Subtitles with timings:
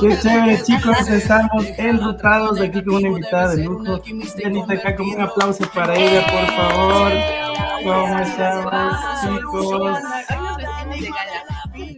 [0.00, 1.08] Qué chévere, chicos.
[1.08, 4.00] Estamos enrutados aquí con una invitada de lujo.
[4.42, 7.12] Janita, acá con un aplauso para ella, por favor.
[7.84, 9.98] ¿Cómo estamos, chicos?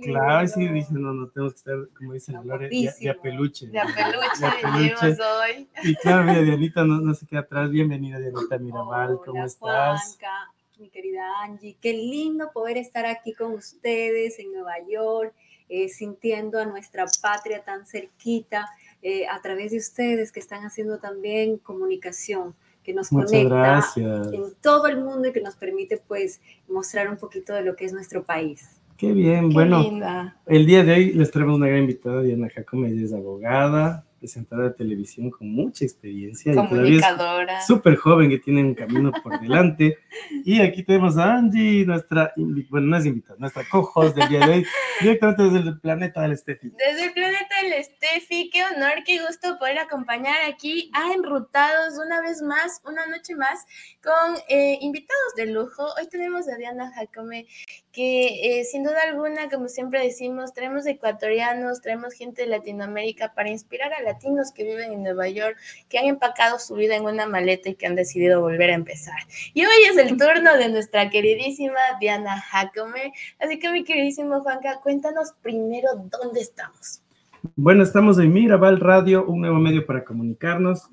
[0.05, 3.67] Claro, sí, dicen, no, no tenemos que estar, como dice Gloria, de, de a peluche.
[3.67, 5.23] De a peluche, De a peluche.
[5.23, 5.69] hoy.
[5.83, 7.71] Y claro, mira, Dianita no, no se queda atrás.
[7.71, 10.17] Bienvenida, Dianita Mirabal, ¿cómo Hola, estás?
[10.21, 15.35] Juanca, mi querida Angie, qué lindo poder estar aquí con ustedes en Nueva York,
[15.69, 18.67] eh, sintiendo a nuestra patria tan cerquita,
[19.03, 24.33] eh, a través de ustedes que están haciendo también comunicación que nos Muchas conecta gracias.
[24.33, 27.85] en todo el mundo y que nos permite pues mostrar un poquito de lo que
[27.85, 28.81] es nuestro país.
[28.97, 29.83] Qué bien, Qué bueno.
[29.83, 30.37] linda.
[30.47, 34.69] El día de hoy les traemos una gran invitada, Diana Jacome, ella es abogada, presentadora
[34.71, 37.61] de televisión con mucha experiencia y todavía Comunicadora.
[37.63, 39.99] súper joven que tiene un camino por delante.
[40.45, 44.53] Y aquí tenemos a Angie, nuestra, bueno, no es invitada, nuestra co-host del día de
[44.53, 44.67] hoy,
[45.01, 46.71] directamente desde el planeta del Steffi.
[46.71, 52.21] Desde el planeta del Steffi, qué honor, qué gusto poder acompañar aquí a Enrutados una
[52.21, 53.65] vez más, una noche más,
[54.03, 55.87] con eh, invitados de lujo.
[55.99, 57.47] Hoy tenemos a Diana Jacome,
[57.93, 63.49] que eh, sin duda alguna, como siempre decimos, traemos ecuatorianos, traemos gente de Latinoamérica para
[63.49, 65.57] inspirar a latinos que viven en Nueva York,
[65.89, 69.21] que han empacado su vida en una maleta y que han decidido volver a empezar.
[69.55, 73.15] Y hoy es el turno de nuestra queridísima Diana Jacome.
[73.39, 77.06] Así que mi queridísimo Juanca, cuéntanos primero dónde estamos.
[77.55, 80.89] Bueno, estamos en Mirabal Radio, un nuevo medio para comunicarnos.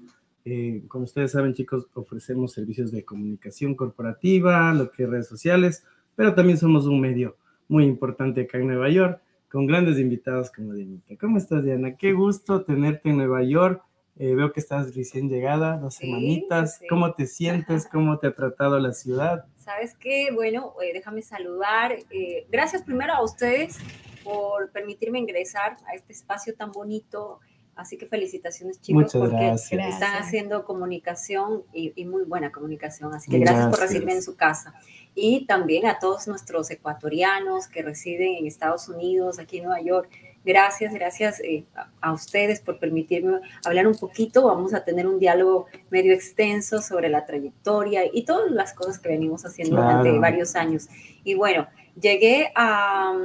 [0.46, 5.86] Eh, como ustedes saben, chicos, ofrecemos servicios de comunicación corporativa, lo que es redes sociales,
[6.16, 7.38] pero también somos un medio
[7.68, 11.16] muy importante acá en Nueva York, con grandes invitados como Dianita.
[11.20, 11.96] ¿Cómo estás, Diana?
[11.96, 13.82] Qué gusto tenerte en Nueva York.
[14.20, 16.78] Eh, veo que estás recién llegada, dos Sí, semanitas.
[16.78, 16.86] sí.
[16.88, 17.88] ¿Cómo te sientes?
[17.92, 19.46] ¿Cómo te ha tratado la ciudad?
[19.58, 20.28] ¿Sabes qué?
[20.34, 21.94] Bueno, eh, déjame saludar.
[22.12, 23.80] eh, gracias primero a ustedes
[24.24, 27.40] por permitirme ingresar a este espacio tan bonito.
[27.76, 29.72] Así que felicitaciones chicos Muchas porque gracias.
[29.72, 30.28] están Gracias.
[30.28, 33.12] haciendo comunicación y, y muy buena comunicación.
[33.16, 33.90] Así que gracias, por Gracias.
[33.90, 34.76] recibirme en su casa.
[35.16, 40.08] Y también a todos nuestros ecuatorianos que residen en Estados Unidos, aquí en Nueva York.
[40.46, 44.44] Gracias, gracias eh, a, a ustedes por permitirme hablar un poquito.
[44.46, 49.10] Vamos a tener un diálogo medio extenso sobre la trayectoria y todas las cosas que
[49.10, 50.22] venimos haciendo durante Claro.
[50.22, 50.90] varios años.
[51.24, 51.66] Y bueno,
[52.00, 53.16] llegué a,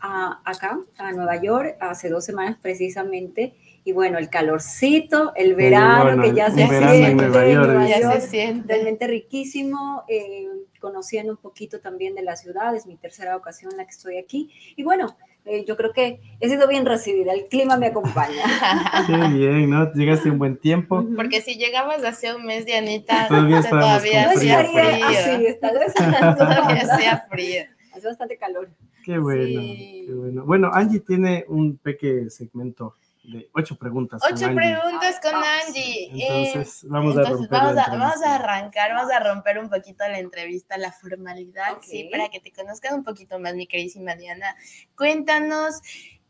[0.00, 3.54] a- acá, a Nueva York, hace dos semanas precisamente.
[3.84, 7.88] Y bueno, el calorcito, el verano bueno, que ya un se siente Nueva York, Nueva
[7.88, 8.68] Ya York, se siente.
[8.74, 10.46] realmente riquísimo, eh,
[10.80, 14.18] conociendo un poquito también de la ciudad, es mi tercera ocasión en la que estoy
[14.18, 14.50] aquí.
[14.76, 15.16] Y bueno,
[15.46, 18.42] eh, yo creo que he sido bien recibida, el clima me acompaña.
[19.06, 19.90] Qué bien, ¿no?
[19.94, 21.02] Llegaste en buen tiempo.
[21.16, 25.06] Porque si llegabas hace un mes, Dianita, Todavía todavía frío, hacía estaría frío.
[25.36, 27.62] así, está vez Todavía hacía frío.
[27.94, 28.68] hace bastante calor.
[29.04, 30.04] Qué bueno, Sí.
[30.06, 30.44] qué bueno.
[30.44, 34.22] Bueno, Angie tiene un pequeño segmento de ocho preguntas.
[34.22, 35.46] con Ocho preguntas con Vamos.
[35.66, 36.04] Angie.
[36.06, 38.34] Eh, Entonces, vamos a Entonces, vamos, a, vamos a entrevista.
[38.34, 42.94] arrancar, vamos a romper un poquito la entrevista, la formalidad, sí, para que te conozcan
[42.94, 44.56] un poquito más, mi queridísima Diana.
[44.96, 45.80] Cuéntanos,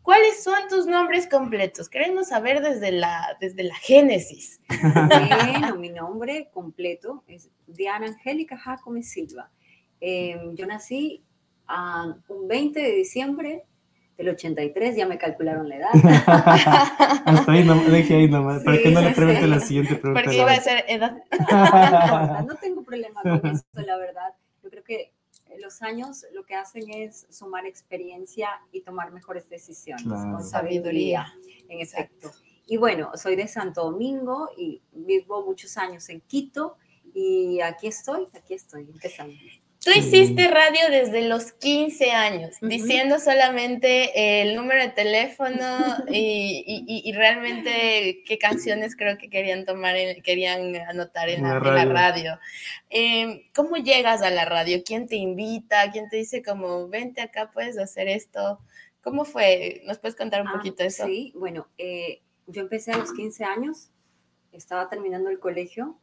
[0.03, 1.89] ¿cuáles son tus nombres completos?
[1.89, 4.61] Queremos saber desde la, desde la génesis.
[4.69, 9.51] Bueno, mi nombre completo es Diana Angélica Jacome Silva.
[10.01, 11.23] Eh, yo nací
[11.71, 13.65] ah, un 20 de diciembre
[14.17, 15.91] del 83, ya me calcularon la edad.
[17.25, 20.23] Hasta ahí, no, deje ahí nomás, para Sí, que no le pregunte la siguiente pregunta.
[20.23, 21.17] Porque iba a ser edad.
[22.47, 24.35] No tengo problema con eso, la verdad.
[24.63, 25.15] Yo creo que
[25.59, 30.37] los años lo que hacen es sumar experiencia y tomar mejores decisiones Claro.
[30.37, 31.33] con sabiduría,
[31.69, 32.31] en efecto.
[32.67, 36.77] Y bueno, soy de Santo Domingo y vivo muchos años en Quito
[37.15, 39.35] y aquí estoy, aquí estoy, empezando.
[39.83, 45.57] Tú hiciste radio desde los 15 años, diciendo solamente el número de teléfono
[46.11, 51.45] y, y- y- y realmente qué canciones creo que querían tomar, en- querían anotar en
[51.45, 52.39] la, en radio.
[52.91, 54.83] Eh, ¿Cómo llegas a la radio?
[54.85, 55.91] ¿Quién te invita?
[55.91, 58.59] ¿Quién te dice como, vente acá, puedes hacer esto?
[59.03, 59.81] ¿Cómo fue?
[59.87, 61.07] ¿Nos puedes contar un Ah, poquito eso?
[61.07, 63.89] Sí, bueno, eh, yo empecé a los 15 años,
[64.53, 65.99] estaba terminando el colegio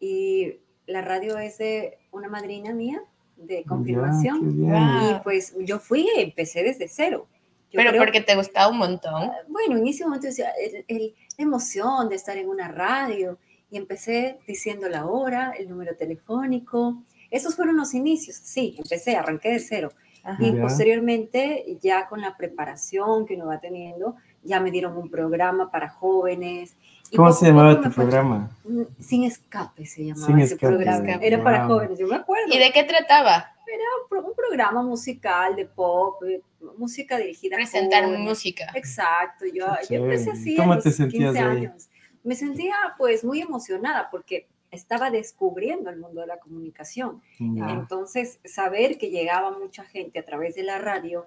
[0.00, 3.02] y la radio es de una madrina mía
[3.38, 4.66] de confirmación.
[4.66, 5.10] Ya.
[5.18, 7.26] Y pues yo fui, empecé desde cero.
[7.70, 9.30] Yo Pero creo- porque te gustaba un montón.
[9.48, 13.38] Bueno, en ese momento decía, el- el- la emoción de estar en una radio
[13.70, 17.02] y empecé diciendo la hora, el número telefónico.
[17.30, 19.92] Esos fueron los inicios, sí, empecé, arranqué de cero.
[20.24, 20.42] Ajá.
[20.42, 20.62] Y Ya.
[20.62, 24.16] posteriormente, ya con la preparación que uno va teniendo,
[24.48, 26.76] ya me dieron un programa para jóvenes
[27.10, 28.50] Y ¿Cómo se a llamaba tu programa?
[28.64, 31.14] Mm, Sin escape se llamaba Sin ese escape, programa.
[31.22, 32.52] Era para jóvenes, yo me acuerdo.
[32.54, 33.52] ¿Y de qué trataba?
[34.02, 36.40] un pro- un programa musical de pop, eh,
[36.78, 38.28] música dirigida a Presentar jóvenes.
[38.28, 38.66] música.
[38.74, 41.56] Exacto, yo, yo empecé así ¿Cómo a los te sentías 15 ahí?
[41.66, 41.88] años.
[42.24, 47.22] Me sentía pues muy emocionada porque estaba descubriendo el mundo de la comunicación.
[47.38, 51.24] Entonces, saber que llegaba mucha gente a través de la radio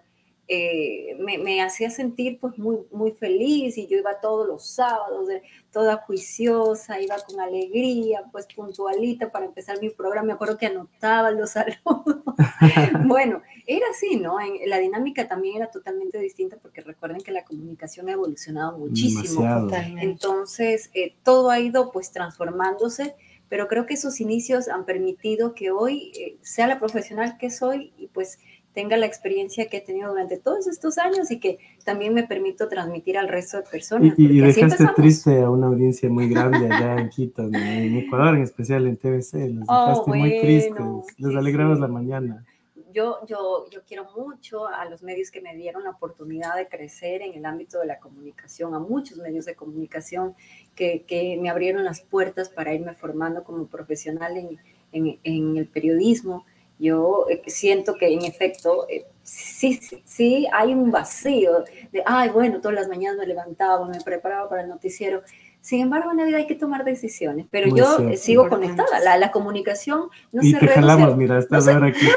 [0.53, 5.25] eh, me, me hacía sentir pues muy, muy feliz y yo iba todos los sábados,
[5.29, 10.27] de- toda juiciosa, iba con alegría, pues puntualita para empezar mi programa.
[10.27, 11.77] Me acuerdo que anotaba los saludos.
[13.05, 14.41] bueno, era así, ¿no?
[14.41, 19.41] En- la dinámica también era totalmente distinta porque recuerden que la comunicación ha evolucionado muchísimo.
[19.43, 19.69] Demasiado.
[20.01, 23.15] Entonces, eh, todo ha ido pues transformándose,
[23.47, 27.93] pero creo que esos inicios han permitido que hoy eh, sea la profesional que soy
[27.97, 28.39] y pues
[28.73, 32.67] tenga la experiencia que he tenido durante todos estos años y que también me permito
[32.67, 34.13] transmitir al resto de personas.
[34.17, 37.57] Y, y dejaste triste a una audiencia muy grande allá en Quito, ¿no?
[37.57, 39.33] en Ecuador, en especial en TVC.
[39.33, 41.15] Les Oh, dejaste muy bueno, tristes.
[41.17, 41.81] Les sí, alegrabas sí.
[41.81, 42.45] la mañana.
[42.93, 47.21] Yo, yo, yo quiero mucho a los medios que me dieron la oportunidad de crecer
[47.21, 50.35] en el ámbito de la comunicación, a muchos medios de comunicación
[50.75, 54.57] que, que me abrieron las puertas para irme formando como profesional en,
[54.91, 56.45] en, en el periodismo.
[56.81, 62.29] Yo eh, siento que en efecto eh, sí, sí, sí hay un vacío de, ay,
[62.29, 65.21] bueno, todas las mañanas me levantaba, me preparaba para el noticiero.
[65.61, 68.09] Sin embargo, en la vida hay que tomar decisiones, pero Muy yo cierto.
[68.13, 68.99] eh, sigo conectada.
[68.99, 72.07] La, la comunicación no y se te reduce jalamos, mira, estás ahora aquí.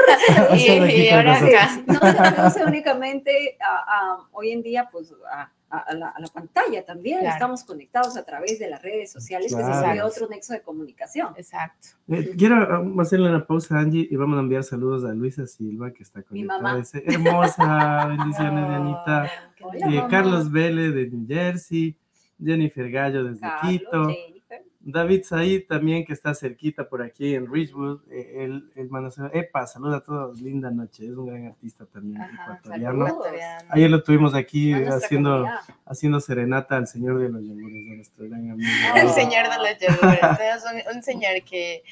[0.56, 0.66] Y,
[1.02, 1.82] y ahora acá.
[1.86, 3.76] no se reduce únicamente a,
[4.14, 7.34] a- hoy en día pues a, a- la, a la pantalla también Claro.
[7.34, 9.74] estamos conectados a través de las redes sociales que Claro.
[9.80, 11.88] se volvió otro nexo de comunicación Exacto.
[12.08, 15.90] Eh, quiero um, hacerle una pausa Angie y vamos a enviar saludos a Luisa Silva,
[15.92, 16.60] que está Mi conectada.
[16.62, 16.76] mamá.
[16.78, 19.30] Dice, Hermosa, bendiciones, Dianita.
[19.56, 19.86] Qué Hola.
[19.90, 20.06] Eh.
[20.10, 21.96] Carlos Vélez de New Jersey,
[22.42, 24.08] Jennifer Gallo desde Carlos, Quito.
[24.86, 29.30] David Said también que está cerquita por aquí en Ridgewood, eh, él, él manda sal-
[29.32, 33.06] Epa, saluda a todos, linda noche, es un gran artista también Ajá, ecuatoriano.
[33.06, 33.26] saludos.
[33.70, 35.60] Ayer lo tuvimos aquí haciendo, comunidad.
[35.86, 38.68] haciendo serenata al señor de los yogures, de nuestro gran amigo.
[38.96, 40.64] El señor de los yogures.
[40.94, 41.82] Un señor que,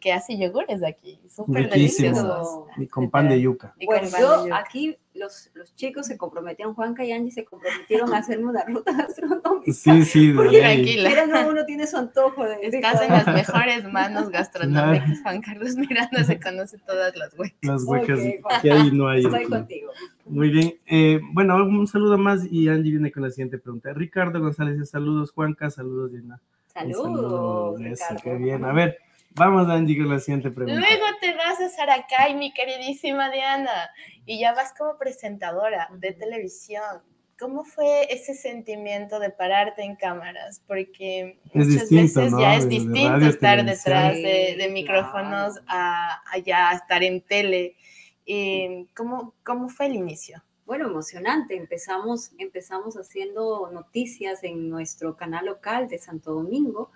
[0.00, 1.20] que hace yogures aquí.
[1.28, 2.64] Súper deliciosos.
[2.76, 3.74] Y con pan de yuca.
[3.78, 4.58] Y Bueno, pan yo de yuca.
[4.58, 8.92] aquí los, los chicos se comprometieron, Juanca y Angie se comprometieron a hacerme una ruta
[8.96, 9.72] gastronómica.
[9.72, 10.58] Sí, sí, de Porque.
[10.58, 11.26] Tranquila.
[11.26, 15.20] No, uno tiene su antojo de de Estás en las mejores manos gastronómicas.
[15.22, 17.58] Juan Carlos Miranda se conoce todas las huecas.
[17.62, 18.20] Las huecas
[18.62, 19.24] que hay no hay.
[19.24, 19.48] Estoy aquí.
[19.50, 19.90] contigo.
[20.26, 20.74] Muy bien.
[20.86, 23.92] Eh, bueno, un saludo más y Angie viene con la siguiente pregunta.
[23.94, 26.40] Ricardo González, dice, saludos Juanca, saludos Diana.
[26.84, 28.62] Un Saludos, Eso, qué bien.
[28.64, 28.98] A ver,
[29.36, 30.78] vamos Angie con la siguiente pregunta.
[30.80, 33.90] Luego te vas a Saracay, mi queridísima Diana,
[34.24, 37.02] y ya vas como presentadora de televisión.
[37.38, 40.62] ¿Cómo fue ese sentimiento de pararte en cámaras?
[40.66, 42.40] Porque Es muchas distinto, veces ¿no?
[42.40, 43.66] ya es De- distinto radio, estar televisión.
[43.94, 45.64] detrás de, de micrófonos claro.
[45.68, 47.76] a, a ya estar en tele.
[48.24, 50.42] Eh, ¿cómo, ¿Cómo fue el inicio?
[50.64, 51.56] Bueno, emocionante.
[51.56, 56.90] Empezamos, empezamos haciendo noticias en nuestro canal local de Santo Domingo.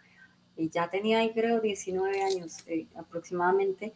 [0.61, 3.93] Y ya tenía ahí, creo, 19 años eh, aproximadamente.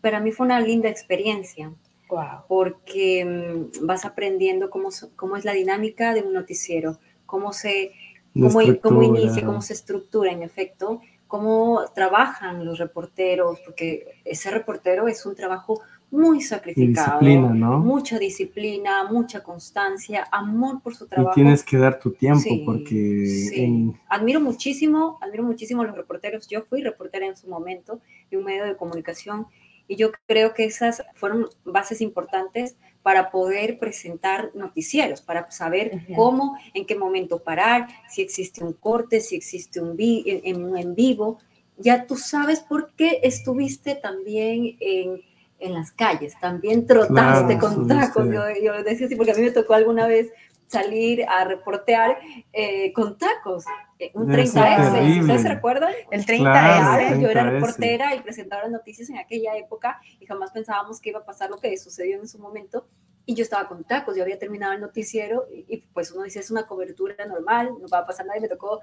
[0.00, 1.72] Para mí fue una linda experiencia
[2.08, 2.44] Wow.
[2.46, 7.92] porque mm, vas aprendiendo cómo, cómo es la dinámica de un noticiero, cómo se
[8.34, 15.08] cómo, cómo inicia, cómo se estructura en efecto, cómo trabajan los reporteros, porque ese reportero
[15.08, 15.80] es un trabajo
[16.12, 17.18] muy Y sacrificado.
[17.18, 17.78] disciplina, ¿no?
[17.80, 21.34] Mucha disciplina, mucha constancia, amor por su Y trabajo.
[21.34, 23.64] tienes que dar tu tiempo Sí, porque sí.
[23.64, 26.46] en- Admiro muchísimo, admiro muchísimo a los reporteros.
[26.48, 27.98] Yo fui reportera en su momento
[28.30, 29.46] de un medio de comunicación
[29.88, 36.14] y yo creo que esas fueron bases importantes para poder presentar noticieros, para saber Ujú.
[36.14, 40.64] cómo, en qué momento parar, si existe un corte, si existe un vi- en, en
[40.64, 41.38] un en vivo.
[41.78, 45.20] Ya tú sabes por qué estuviste también en,
[45.62, 48.26] en las calles, también trotaste Claro, con tacos.
[48.26, 50.30] Yo, yo decía así, porque a mí me tocó alguna vez
[50.66, 52.18] salir a reportear
[52.52, 53.64] eh, con tacos,
[53.98, 54.92] eh, un Debe ser 30S.
[54.92, 55.20] terrible.
[55.20, 55.92] ¿Ustedes se recuerdan?
[56.10, 57.50] El 30 Claro, yo era 30S.
[57.52, 61.50] reportera y presentadora de noticias en aquella época y jamás pensábamos que iba a pasar
[61.50, 62.86] lo que sucedió en su momento.
[63.24, 66.40] Y yo estaba con tacos, yo había terminado el noticiero y, y, pues uno dice,
[66.40, 68.80] es una cobertura normal, no va a pasar nada y me tocó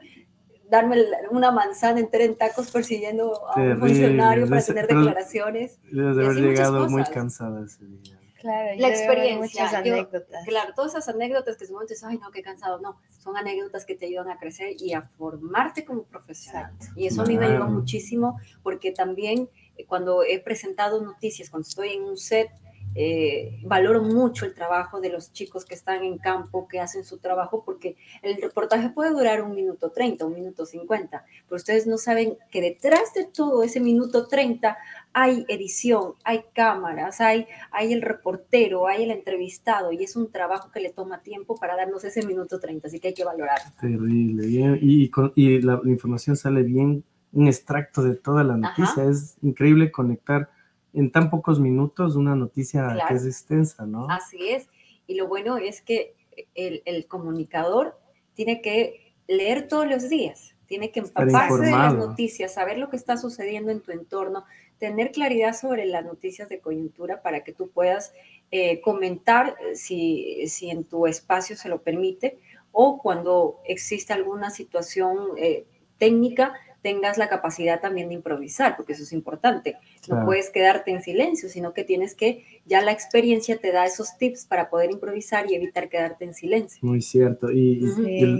[0.70, 0.98] darme
[1.32, 5.80] una manzana entera en tacos persiguiendo a un Terrible, funcionario para tener pero- declaraciones.
[5.92, 8.16] debes de haber llegado muy cansada ese día.
[8.40, 10.46] Claro, La experiencia, Muchas yo- anécdotas.
[10.46, 13.96] Claro, todas esas anécdotas que momento dices, ay no, qué cansado, no, son anécdotas que
[13.96, 16.72] te ayudan a crecer y a formarte como profesional.
[16.96, 21.68] Y eso a mí me ayudó muchísimo porque también eh, cuando he presentado noticias, cuando
[21.68, 22.50] estoy en un set,
[22.96, 27.18] eh, valoro mucho el trabajo de los chicos que están en campo, que hacen su
[27.20, 31.98] trabajo, porque el reportaje puede durar un minuto 30, un minuto 50, pero ustedes no
[31.98, 34.78] saben que detrás de todo ese minuto 30
[35.14, 40.72] hay edición, hay cámaras, hay, hay el reportero, hay el entrevistado, y es un trabajo
[40.72, 43.72] que le toma tiempo para darnos ese minuto 30, así que hay que valorarlo.
[43.80, 44.78] Terrible, bien.
[44.82, 49.04] Y, con- y la, la información sale bien, un extracto de toda la noticia.
[49.04, 50.50] Es increíble conectar
[50.94, 54.08] en tan pocos minutos una noticia que es extensa, ¿no?
[54.10, 54.68] Así es.
[55.08, 56.16] Y lo bueno es que
[56.56, 57.98] el, el comunicador
[58.34, 62.96] tiene que leer todos los días, tiene que empaparse de las noticias, saber lo que
[62.96, 64.46] está sucediendo en tu entorno,
[64.80, 68.14] tener claridad sobre las noticias de coyuntura para que tú puedas
[68.52, 72.40] eh, comentar eh, si, si en tu espacio se lo permite
[72.72, 75.66] o cuando existe alguna situación eh,
[75.98, 79.74] técnica tengas la capacidad también de improvisar, porque eso es importante.
[80.08, 80.26] No Claro.
[80.26, 84.46] puedes quedarte en silencio, sino que tienes que, ya la experiencia te da esos tips
[84.46, 86.80] para poder improvisar y evitar quedarte en silencio.
[86.82, 87.52] Muy cierto.
[87.52, 87.84] Y,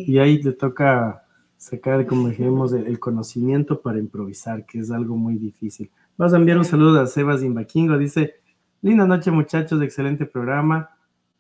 [0.08, 1.24] y- ahí te toca
[1.58, 5.90] sacar, como dijimos, el, el conocimiento para improvisar, que es algo muy difícil.
[6.18, 7.98] Vamos a enviar un saludo a Sebas Imbaquingo.
[7.98, 8.36] Dice,
[8.82, 10.90] linda noche muchachos, excelente programa.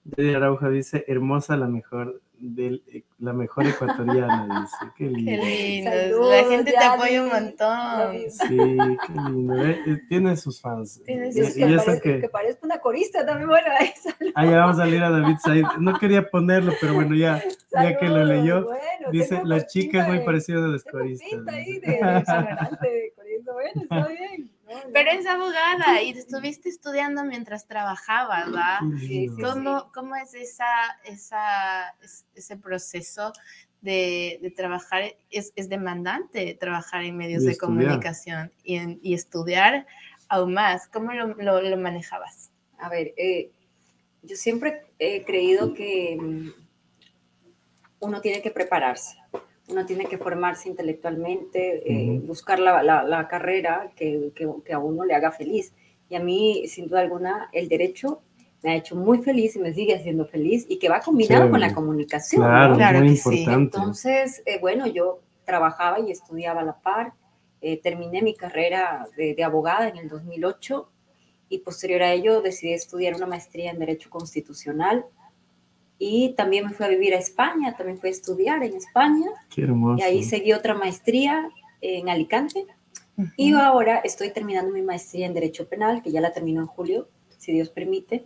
[0.03, 2.83] De Arauja dice, hermosa la mejor, del,
[3.19, 4.77] la mejor ecuatoriana, dice.
[4.97, 5.43] Qué Qué lindo.
[5.45, 5.91] lindo.
[5.91, 8.29] Saludos, La gente te apoya un montón.
[8.29, 9.55] Sí, qué lindo.
[9.65, 11.01] eh, eh, Tiene sus fans.
[11.05, 14.15] Tiene Y- sus que, parezco, que- que parezco una corista también, bueno, esa.
[14.35, 15.65] Ah, ya vamos a leer a David Said.
[15.79, 18.63] No quería ponerlo, pero bueno, ya, ya que lo leyó.
[18.63, 21.29] bueno, Dice, la chica es muy parecida a las coristas.
[21.29, 24.49] pinta ahí de, de de corista, bueno, está bien.
[24.93, 28.79] Pero es abogada y estuviste estudiando mientras trabajabas, ¿va?
[29.41, 30.65] ¿Cómo, cómo es esa,
[31.03, 33.33] esa, es- ese proceso
[33.81, 35.15] de, de trabajar?
[35.31, 39.87] Es, es demandante trabajar en medios de comunicación y, en- y estudiar
[40.27, 40.87] aún más.
[40.87, 42.51] ¿Cómo lo, lo- lo manejabas?
[42.77, 43.51] A ver, eh,
[44.21, 46.49] yo siempre he creído que mm,
[48.01, 49.17] uno tiene que prepararse,
[49.71, 54.79] uno tiene que formarse intelectualmente, eh, buscar la, la- la carrera que, que- que a
[54.79, 55.73] uno le haga feliz.
[56.09, 58.21] Y a mí, sin duda alguna, el derecho
[58.63, 61.59] me ha hecho muy feliz y me sigue haciendo feliz y que va combinado con
[61.61, 62.41] la comunicación.
[62.43, 62.75] Claro, ¿no?
[62.77, 63.21] Claro muy que sí.
[63.77, 67.13] Entonces, eh, bueno, yo trabajaba y estudiaba a la par.
[67.61, 70.89] eh, terminé mi carrera de, de abogada en el 2008
[71.49, 75.05] y posterior a ello decidí estudiar una maestría en Derecho Constitucional
[75.99, 79.63] y también me fui a vivir a España, también fui a estudiar en España Qué
[79.63, 79.99] hermoso.
[79.99, 81.49] y ahí seguí otra maestría
[81.81, 82.65] en Alicante
[83.35, 87.09] y ahora estoy terminando mi maestría en Derecho Penal, que ya la termino en julio,
[87.37, 88.25] si Dios permite.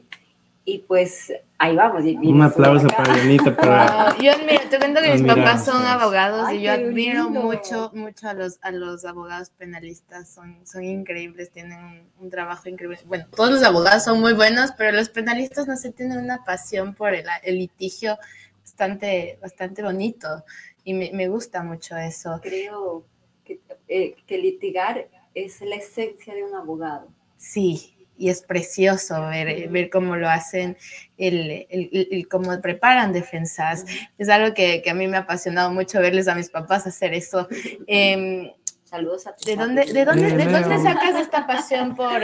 [0.66, 2.06] Y pues ahí vamos.
[2.06, 3.54] y- y Un aplauso para Yanita.
[3.58, 4.12] Para...
[4.14, 7.24] Wow, Yo admiro, te cuento que mis Admiramos papás son abogados Ay, y yo admiro
[7.26, 7.42] lindo.
[7.42, 12.70] mucho, mucho a los, a los abogados penalistas, son, son increíbles, tienen un, un trabajo
[12.70, 13.00] increíble.
[13.06, 16.94] Bueno, todos los abogados son muy buenos, pero los penalistas no sé, tienen una pasión
[16.96, 18.18] por el, el litigio
[18.62, 20.46] bastante, bastante bonito
[20.86, 22.40] y me, me gusta mucho eso.
[22.42, 23.04] Creo
[23.44, 27.10] que, eh, que litigar es la esencia de un abogado.
[27.38, 30.78] Sí, y es precioso ver, eh, ver cómo lo hacen,
[31.18, 33.86] el, el- el- el cómo preparan defensas.
[34.18, 37.14] Es algo que, que a mí me ha apasionado mucho verles a mis papás hacer
[37.14, 37.50] eso.
[37.86, 38.50] Em,
[38.86, 42.22] Saludos a ¿de, dónde, de, dónde, ¿De dónde sacas esta pasión por,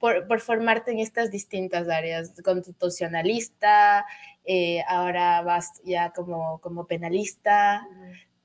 [0.00, 2.32] por, por formarte en estas distintas áreas?
[2.42, 4.04] Constitucionalista,
[4.44, 7.86] eh, ahora vas ya como, como penalista.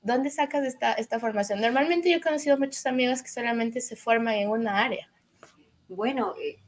[0.00, 1.60] ¿Dónde sacas esta, esta formación?
[1.60, 5.08] Normalmente yo he conocido muchos amigos que solamente se forman en una área.
[5.88, 6.58] Bueno, eh,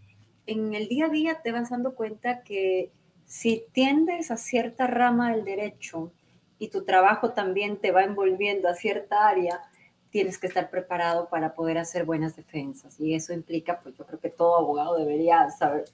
[0.47, 2.93] en el día a día te vas dando cuenta que
[3.25, 6.13] si tiendes a cierta rama del derecho
[6.59, 9.61] y tu trabajo también te va envolviendo a cierta área,
[10.11, 12.99] tienes que estar preparado para poder hacer buenas defensas.
[13.01, 15.85] Y eso implica, pues yo creo que todo abogado debería saber,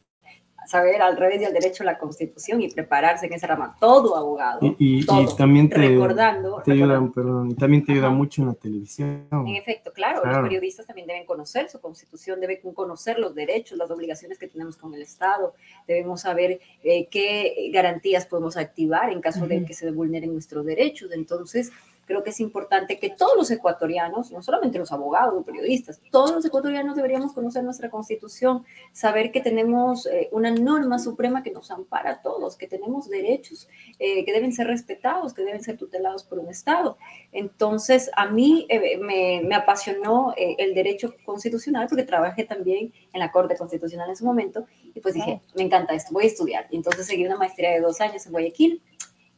[0.66, 3.76] saber al revés y al derecho la constitución y prepararse en esa rama.
[3.81, 4.59] Todo abogado.
[4.62, 5.35] Y, y- y todo.
[5.37, 8.14] también te, recordando, te ayuda, perdón, y también te ayuda Ajá.
[8.16, 9.26] mucho en la televisión.
[9.31, 10.38] En efecto, claro, Claro.
[10.40, 14.76] los periodistas también deben conocer su constitución, deben conocer los derechos, las obligaciones que tenemos
[14.76, 15.54] con el Estado,
[15.87, 21.11] debemos saber eh, qué garantías podemos activar en caso de que se vulneren nuestros derechos.
[21.12, 21.73] Entonces,
[22.07, 26.33] creo que es importante que todos los ecuatorianos, no solamente los abogados o periodistas, todos
[26.33, 31.71] los ecuatorianos deberíamos conocer nuestra constitución, saber que tenemos eh, una norma suprema que nos
[31.71, 33.69] ampara a todos, que tenemos derechos
[33.99, 36.99] eh, que deben ser respetados, que deben ser tutelados por un Estado.
[37.33, 43.21] Entonces, a mí eh, me, me apasionó eh, el derecho constitucional porque trabajé también en
[43.21, 46.67] la Corte Constitucional en su momento y pues dije, me encanta esto, voy a estudiar.
[46.71, 48.83] Y entonces seguí una maestría de dos años en Guayaquil.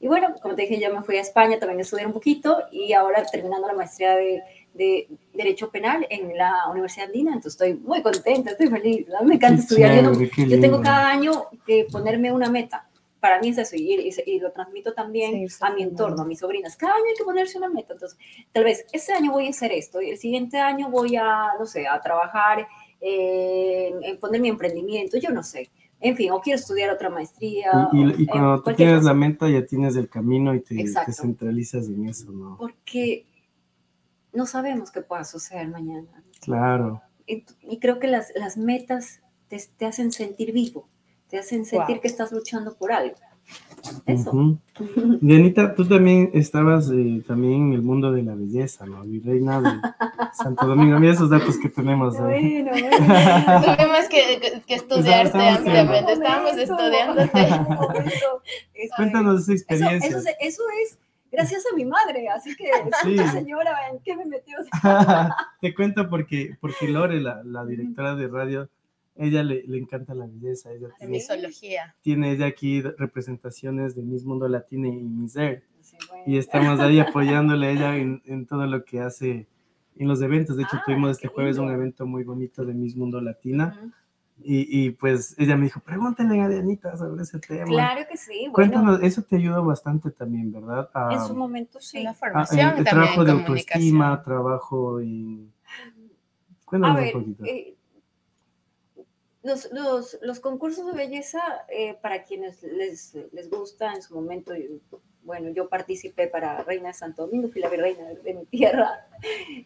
[0.04, 2.58] Y bueno, como te dije, ya me fui a España también a estudiar un poquito
[2.70, 4.42] y ahora terminando la maestría de,
[4.75, 9.23] de Derecho Penal en la Universidad Andina, entonces estoy muy contenta, estoy feliz, ¿no?
[9.26, 9.94] me encanta Qué estudiar.
[9.96, 12.87] Yo, no- tengo cada año que ponerme una meta.
[13.18, 16.26] Para mí es eso, y, y- y lo transmito también Sí, a mi entorno, a
[16.26, 16.76] mis sobrinas.
[16.76, 17.94] Cada año hay que ponerse una meta.
[17.94, 18.18] Entonces,
[18.52, 21.64] tal vez este año voy a hacer esto, y el siguiente año voy a, no
[21.64, 22.68] sé, a trabajar
[23.00, 25.70] eh, en, en poner mi emprendimiento, yo no sé.
[26.04, 27.88] En fin, o quiero estudiar otra maestría.
[27.92, 29.08] Y, y- o, y eh, cuando tú tienes cosa.
[29.08, 32.56] la meta, ya tienes el camino y te, centralizas en eso, ¿no?
[32.58, 33.26] Porque
[34.32, 36.23] no sabemos qué pueda suceder mañana.
[36.40, 37.00] Claro.
[37.26, 40.88] Y, y creo que las, las metas te, te hacen sentir vivo,
[41.28, 42.00] te hacen sentir Wow.
[42.02, 43.16] que estás luchando por algo.
[44.06, 44.30] Eso.
[44.30, 44.58] Ujú.
[45.20, 49.02] Dianita, tú también estabas eh, también en el mundo de la belleza, ¿no?
[49.02, 49.70] Virreina de
[50.34, 50.98] Santo Domingo.
[50.98, 52.62] Mira esos datos que tenemos ahí.
[52.62, 52.96] Bueno, bueno.
[53.76, 57.48] Tuvimos que, que- estudiarte ampliamente, Un estábamos estudiándote.
[58.96, 60.18] Cuéntanos esa experiencia.
[60.40, 60.98] eso, es
[61.30, 62.70] gracias a mi madre, así que,
[63.02, 63.18] Sí.
[63.32, 64.56] señora, ¿en qué me metió?
[65.60, 68.68] Te cuento porque, porque Lore, la, la directora de radio,
[69.16, 70.71] ella le, le encanta la belleza.
[70.73, 71.94] Ella De tiene, misología.
[72.02, 75.62] tiene ella aquí representaciones de Miss Mundo Latino y Miss Air.
[75.80, 76.25] Sí, bueno.
[76.26, 79.47] Y estamos ahí apoyándole a ella en, en todo lo que hace
[79.97, 80.56] en los eventos.
[80.56, 81.80] De hecho, Ah, tuvimos este jueves un lindo.
[81.80, 83.76] evento muy bonito de Miss Mundo Latina.
[83.78, 83.92] Ujú.
[84.42, 87.66] Y, y pues ella me dijo, pregúntenle a Dianita sobre ese tema.
[87.66, 90.90] Claro que sí, bueno, Cuéntanos, eso te ayudó bastante también, ¿verdad?
[90.92, 92.00] A- en su momento sí.
[92.00, 95.52] Una a- formación el, también trabajo en de autoestima, trabajo en...
[95.87, 97.44] A Cuéntanos ver, un poquito.
[97.44, 97.73] eh,
[99.44, 104.54] los, los, los concursos de belleza, eh, para quienes les, les gusta en su momento,
[105.22, 109.06] bueno, yo participé para Reina de Santo Domingo, fui la virreina de, mi tierra.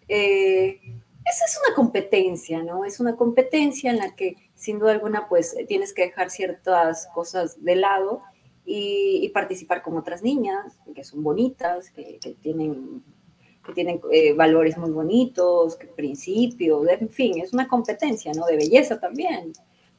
[0.09, 0.81] Eh,
[1.25, 2.85] esa es una competencia, ¿no?
[2.85, 7.63] Es una competencia en la que, sin duda alguna, pues tienes que dejar ciertas cosas
[7.63, 8.21] de lado
[8.65, 13.03] y, y participar con otras niñas que son bonitas, que, que tienen
[13.69, 18.47] que tienen eh, valores muy bonitos, que principios, en fin, es una competencia, ¿no?
[18.47, 19.53] De belleza también.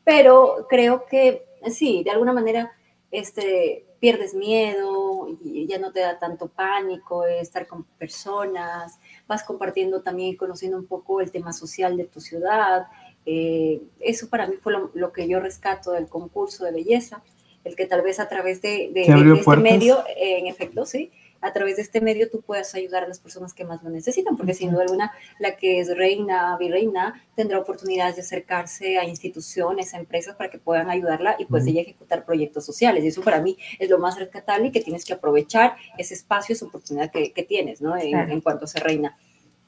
[0.10, 2.72] Pero creo que sí, de alguna manera
[3.12, 10.02] este, pierdes miedo y ya no te da tanto pánico estar con personas, vas compartiendo
[10.02, 12.88] también y conociendo un poco el tema social de tu ciudad.
[13.28, 17.22] Eh, eso para mí fue lo, lo, que yo rescato del concurso de belleza,
[17.64, 21.54] el que tal vez a través de, de, este medio, eh, en efecto, sí, a
[21.54, 24.54] través de este medio tú puedas ayudar a las personas que más lo necesitan, porque
[24.54, 30.00] sin duda alguna la que es reina, virreina, tendrá oportunidades de acercarse a instituciones, a
[30.00, 33.04] empresas para que puedan ayudarla y pues ella ejecutar proyectos sociales.
[33.04, 36.54] Y eso para mí es lo más rescatable y que tienes que aprovechar ese espacio,
[36.54, 37.96] esa oportunidad que, que tienes, ¿no?
[37.98, 39.18] En, en cuanto a ser reina.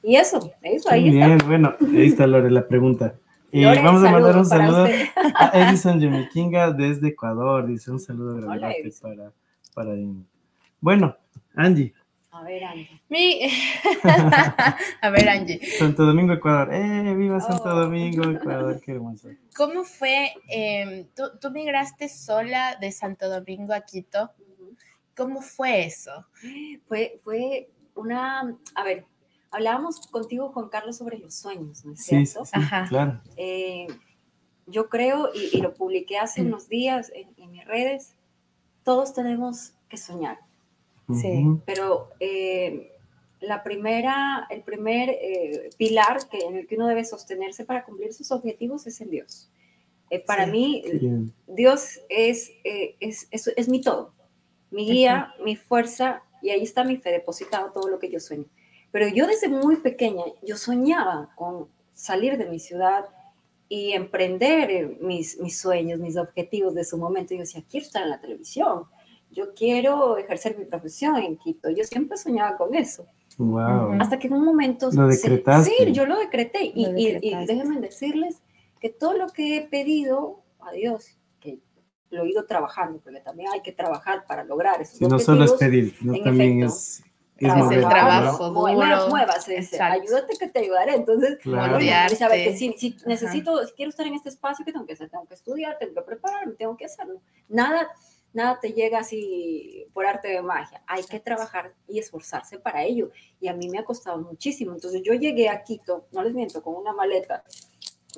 [0.02, 1.26] Y eso, eso, ahí Muy está.
[1.26, 3.14] bien, bueno, ahí está Lore la pregunta.
[3.52, 5.06] Y Lore, vamos a mandar un saludo usted.
[5.34, 7.66] a Edison Yumikinga desde Ecuador.
[7.66, 9.32] Dice un saludo Hola, para,
[9.74, 9.92] para.
[10.80, 11.16] Bueno,
[11.54, 11.92] Angie,
[12.30, 12.88] A ver, Andy.
[13.10, 13.42] Mi...
[15.02, 16.72] a ver, Angie, Santo Domingo, Ecuador.
[16.72, 17.80] ¡Eh, viva Santo Oh.
[17.82, 18.80] Domingo, Ecuador!
[18.80, 19.28] ¡Qué hermoso!
[19.56, 20.32] ¿cómo fue?
[20.48, 24.30] em, ¿tú, tú migraste sola de Santo Domingo a Quito.
[25.14, 26.26] ¿Cómo fue eso?
[26.88, 29.04] Fue, fue una, a ver,
[29.50, 32.46] hablábamos contigo, Juan Carlos, sobre los sueños, ¿no es Sí, cierto?
[32.46, 32.86] sí, Ajá.
[32.88, 33.20] claro.
[33.36, 33.88] Eh,
[34.66, 36.46] yo creo, y, y lo publiqué hace Mm.
[36.46, 38.16] unos días en, en mis redes,
[38.84, 40.38] todos tenemos que soñar,
[41.14, 41.28] Sí.
[41.44, 41.60] Ujú.
[41.66, 42.92] pero eh,
[43.40, 48.12] la primera, el primer eh, pilar que, en el que uno debe sostenerse para cumplir
[48.14, 49.50] sus objetivos es en Dios.
[50.10, 50.50] Eh, para Sí.
[50.50, 51.32] mí, Bien.
[51.46, 54.12] Dios es, eh, es, es, es mi todo,
[54.70, 58.44] mi guía, mi fuerza, y ahí está mi fe depositado, todo lo que yo sueño.
[58.90, 63.06] Pero yo desde muy pequeña, yo soñaba con salir de mi ciudad
[63.68, 67.32] y emprender eh, mis, mis sueños, mis objetivos de su momento.
[67.34, 68.84] Yo decía, quiero estar en la televisión,
[69.32, 71.70] yo quiero ejercer mi profesión en Quito.
[71.70, 73.06] Yo siempre soñaba con eso.
[73.38, 73.94] Wow.
[74.00, 74.90] Hasta que en un momento...
[74.92, 75.72] Lo se- decretaste.
[75.86, 76.64] Sí, yo lo decreté.
[76.74, 77.54] Y, Lo y- y decretaste.
[77.54, 78.42] déjenme decirles
[78.80, 81.58] que todo lo que he pedido a Dios, que
[82.10, 85.44] lo he ido trabajando, porque también hay que trabajar para lograr esos Si no solo
[85.44, 87.02] es pedir, no también efecto, es,
[87.38, 88.50] es mover, el trabajo.
[88.50, 88.66] Duro.
[89.38, 90.02] dice, Exacto.
[90.02, 90.94] ayúdate que te ayudaré.
[90.96, 91.72] Entonces, Claro.
[91.72, 92.44] Moldearte.
[92.44, 95.08] que si, si necesito, si quiero estar en este espacio, ¿qué tengo que hacer?
[95.08, 97.20] Tengo que estudiar, tengo que prepararme, tengo que hacerlo.
[97.48, 97.88] Nada,
[98.32, 100.82] nada te llega así por arte de magia.
[100.86, 103.10] Hay que trabajar y esforzarse para ello.
[103.40, 104.72] Y a mí me ha costado muchísimo.
[104.74, 107.44] Entonces, yo llegué a Quito, no les miento, con una maleta.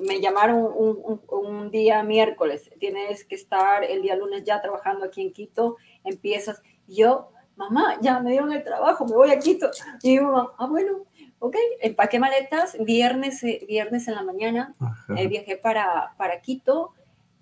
[0.05, 5.05] Me llamaron un, un- un día miércoles, tienes que estar el día lunes ya trabajando
[5.05, 6.61] aquí en Quito, empiezas.
[6.87, 9.69] Yo, mamá, ya me dieron el trabajo, me voy a Quito.
[10.03, 11.05] Y mi mamá, ah, bueno,
[11.39, 14.73] ok, empaqué maletas, viernes, eh, viernes en la mañana,
[15.17, 16.91] eh, viajé para, para Quito,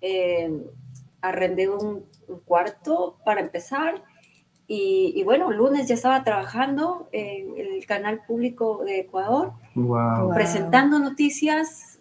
[0.00, 0.50] eh,
[1.28, 4.02] arrendé un, un cuarto para empezar
[4.66, 10.28] Y, y bueno, lunes ya estaba trabajando en el canal público de Ecuador, Wow.
[10.28, 10.34] Wow.
[10.34, 11.98] presentando noticias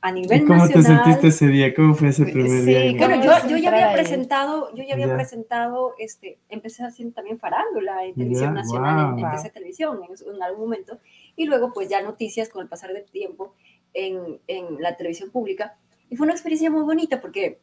[0.00, 1.04] a ¿Y nivel cómo te nacional.
[1.04, 1.74] sentiste ese día?
[1.74, 2.84] ¿Cómo fue ese primer Sí, día?
[2.86, 5.14] en ¿cómo Bueno, yo, yo ya había presentado, yo ya había Ya.
[5.14, 9.36] presentado, este, empecé haciendo también farándula en televisión Ya, nacional, en, en wow.
[9.42, 10.98] TC Televisión en, en algún momento,
[11.36, 13.54] y luego pues ya noticias con el pasar del tiempo
[13.92, 15.76] en, en la televisión pública.
[16.08, 17.58] Y fue una experiencia muy bonita porque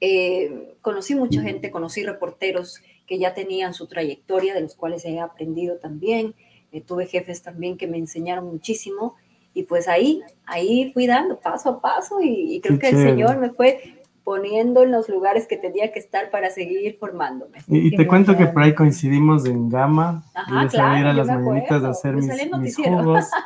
[0.00, 5.18] eh, conocí mucha gente, conocí reporteros que ya tenían su trayectoria, de los cuales he
[5.20, 6.34] aprendido también.
[6.72, 9.14] Eh, tuve jefes también que me enseñaron muchísimo.
[9.54, 12.94] Y pues ahí, ahí fui dando paso a paso y, y creo Qué que el
[12.94, 13.10] chévere.
[13.10, 17.58] Señor me fue poniendo en los lugares que tenía que estar para seguir formándome.
[17.66, 20.22] Y, y te cuento que por ahí coincidimos en Gama.
[20.34, 22.26] Ajá, yo a claro, yo las me mañanitas a hacer mis,
[22.58, 23.24] mis jugos.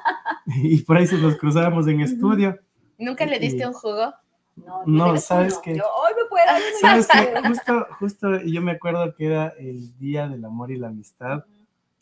[0.56, 2.58] Y por ahí se nos cruzábamos en estudio.
[2.98, 4.12] ¿Nunca le diste Y- un jugo?
[4.56, 5.76] No, No, ¿sabes uno.
[5.76, 6.44] Yo hoy me puedo.
[6.80, 10.88] Sabes que justo, justo yo me acuerdo que era el Día del Amor y la
[10.88, 11.44] Amistad.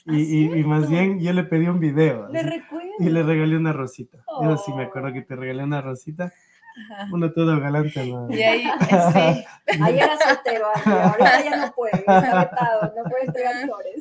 [0.06, 2.28] Y, Ah, y- y más bien yo le pedí un video.
[2.28, 2.88] Le así, recuerdo.
[2.98, 4.18] y le regalé una rosita.
[4.42, 4.88] Eso sí me Oh.
[4.88, 6.32] acuerdo que te regalé una rosita.
[7.12, 8.30] Uno todo galante, ¿no?
[8.30, 9.44] Y ahí, sí.
[9.82, 11.92] Ayer era soltero, ahorita ya no puede,
[12.96, 13.96] no puede entregar flores.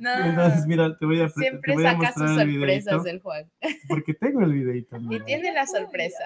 [0.00, 0.10] No.
[0.24, 3.06] Entonces, mira, te voy a, pre- Siempre te voy a saca sus mostrar el sorpresas
[3.06, 3.50] el Juan.
[3.88, 4.96] porque tengo el videito.
[5.10, 6.24] Y tiene la sorpresa.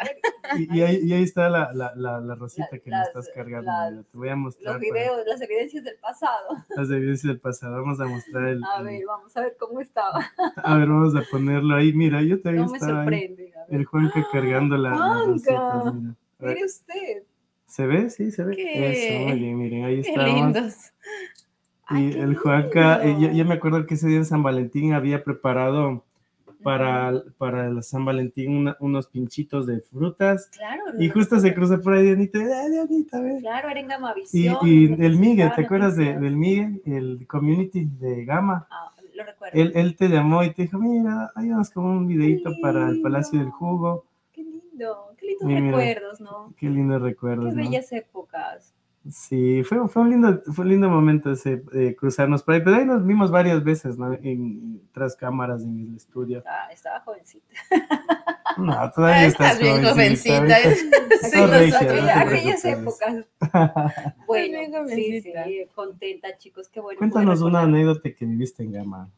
[0.58, 3.20] Y, y ahí, y ahí está la, la, la, la rosita La- que las- me
[3.20, 3.70] estás cargando.
[3.90, 6.48] mira, te voy a mostrar Los para- videos, las evidencias del pasado.
[6.76, 7.74] las evidencias del pasado.
[7.82, 8.62] Vamos a mostrar el.
[8.64, 10.30] A el- ver, vamos a ver cómo estaba.
[10.56, 11.92] a ver, vamos a ponerlo ahí.
[11.92, 13.04] Mira, yo también No me estaba ahí.
[13.06, 13.52] sorprende.
[13.56, 13.80] a ver.
[13.80, 15.92] El Juanca cargando la, Juanca, rosita,
[16.40, 17.22] Mire usted.
[17.66, 18.10] ¿Se ve?
[18.10, 18.54] Sí, se ve.
[18.54, 20.34] Qué- Eso, bien, miren, ahí Qué estamos.
[20.34, 20.74] lindos.
[21.90, 23.28] Y el Juanca, eh, lindo.
[23.28, 26.04] yo, yo me acuerdo que ese día en San Valentín había preparado
[26.62, 30.48] para, para el San Valentín una- unos pinchitos de frutas.
[30.56, 30.82] Claro.
[30.98, 33.38] Y no, justo se no, cruza por ahí Dianita, ¡ay, Dianita, ve!
[33.40, 33.88] Claro, era en
[34.32, 38.66] Y, y el Miguel, ¿te acuerdas de- del Miguel, el community de Gama?
[38.70, 39.58] Ah, lo recuerdo.
[39.60, 43.00] Él, él te llamó y te dijo, mira, hay unos como un videito para el
[43.02, 43.50] Palacio del.
[43.50, 44.06] Jugo.
[44.32, 46.54] Qué lindo, qué lindos Mira, recuerdos, ¿no?
[46.56, 47.62] Qué lindos recuerdos, Qué ¿no?
[47.68, 48.72] bellas épocas.
[49.10, 52.76] Sí, fue, fue, un lindo, fue un lindo momento ese, eh, cruzarnos por ahí, pero
[52.76, 54.12] ahí nos vimos varias veces, ¿no?
[54.14, 56.44] En, tras cámaras en el estudio.
[56.46, 57.44] Ah, estaba jovencita.
[58.58, 60.38] No, todavía Ah, estás, estás bien jovencita.
[60.38, 60.56] jovencita.
[61.22, 62.02] Sí, nosotros.
[62.02, 63.26] no aquellas épocas.
[64.26, 65.44] Bueno, sí, jovencita.
[65.44, 66.98] sí, contenta, chicos, qué bueno.
[66.98, 69.08] Cuéntanos una anécdota que viviste en Gama.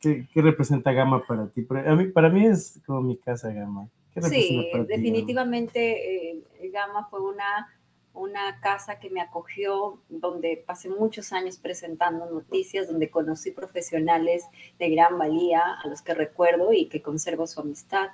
[0.00, 1.62] ¿Qué, qué representa Gama para ti?
[1.62, 3.88] Para, a mí, para mí es como mi casa Gama.
[4.12, 5.02] ¿Qué representa Sí, para ti, Gama?
[5.02, 7.66] definitivamente eh, Gama fue una,
[8.14, 14.44] una casa que me acogió, donde pasé muchos años presentando noticias, donde conocí profesionales
[14.78, 18.08] de gran valía, a los que recuerdo y que conservo su amistad.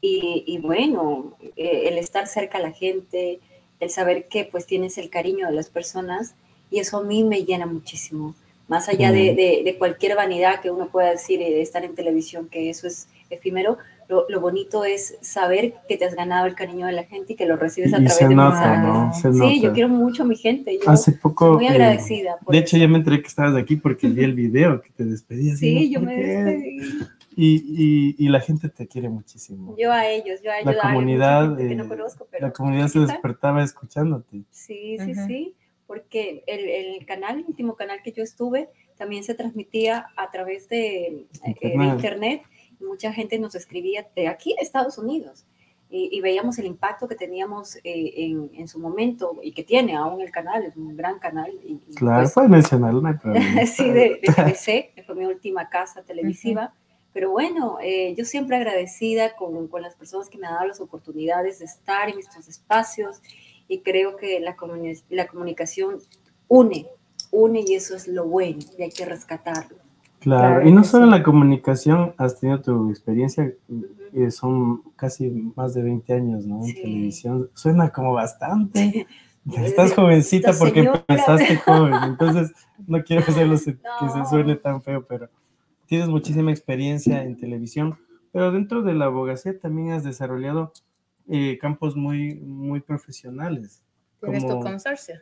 [0.00, 3.40] Y, y bueno, eh, el estar cerca a la gente,
[3.80, 6.34] el saber que pues tienes el cariño de las personas,
[6.70, 8.34] y eso a mí me llena muchísimo.
[8.66, 11.94] Más allá de, de- de cualquier vanidad que uno pueda decir eh, de estar en
[11.94, 16.54] televisión, que eso es efímero, lo, lo bonito es saber que te has ganado el
[16.54, 18.78] cariño de la gente y que lo recibes a Y través se de nota.
[18.82, 19.12] ¿no?
[19.14, 19.54] Se Sí, nota.
[19.60, 20.78] yo quiero mucho a mi gente.
[20.82, 21.54] Yo Hace poco.
[21.54, 22.38] muy eh, agradecida.
[22.48, 22.84] de hecho, eso.
[22.84, 25.58] ya me enteré que estabas aquí porque vi el video que te despedías.
[25.58, 26.22] Sí, yo ¿por me qué?
[26.26, 26.80] despedí.
[27.36, 29.76] Y, y, y la gente te quiere muchísimo.
[29.78, 30.74] Yo a ellos, yo a ellos.
[30.74, 34.42] La comunidad, gente que no eh, conozco, pero La comunidad se despertaba escuchándote.
[34.50, 35.54] Sí, sí, sí,
[35.86, 36.68] porque el,
[36.98, 41.54] el canal, el último canal que yo estuve, también se transmitía a través de eh,
[41.62, 42.42] de Internet.
[42.80, 45.44] Mucha gente nos escribía de aquí de Estados Unidos
[45.90, 49.96] y, y veíamos el impacto que teníamos eh, en, en su momento y que tiene
[49.96, 51.50] aún el canal, es un gran canal.
[51.64, 53.18] Y, y Claro, pues, puedes mencionarlo, no
[53.66, 56.74] sí, de, de TVC, fue mi última casa televisiva.
[57.14, 60.80] Pero bueno, eh, yo siempre agradecida con, con las personas que me han dado las
[60.80, 63.22] oportunidades de estar en estos espacios
[63.66, 65.98] y creo que la, comuni- la comunicación
[66.48, 66.86] une,
[67.30, 69.78] une y eso es lo bueno y hay que rescatarlo.
[70.20, 71.18] Claro, Claro y no solo en sí.
[71.18, 73.52] la comunicación has tenido tu experiencia,
[74.12, 76.56] eh, son casi más de 20 años, ¿no?
[76.58, 76.74] En Sí.
[76.74, 77.50] televisión.
[77.54, 79.06] Suena como bastante.
[79.56, 81.04] Estás jovencita porque señora.
[81.08, 82.52] empezaste joven, entonces
[82.86, 84.24] no quiero hacerlo se- que se No.
[84.28, 85.28] suene tan feo, pero
[85.86, 87.96] tienes muchísima experiencia en televisión,
[88.32, 90.72] pero dentro de la abogacía también has desarrollado
[91.30, 93.82] eh, campos muy, muy profesionales.
[94.20, 95.14] Tienes tu como- consorcio.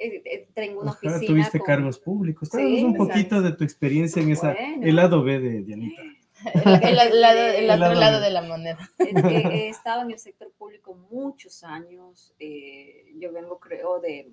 [0.00, 1.20] Eh, eh, Tengo una oficina.
[1.26, 2.48] tuviste con- cargos públicos.
[2.48, 3.08] Sí, Cuéntanos un exacto.
[3.12, 4.86] poquito de tu experiencia en esa, Bueno.
[4.86, 6.02] el lado B de Dianita.
[6.54, 8.78] El, el- el lado- el El otro lado lado de- la moneda.
[8.98, 12.34] He, estado en el sector público muchos años.
[12.40, 14.28] eh, yo vengo, creo, de,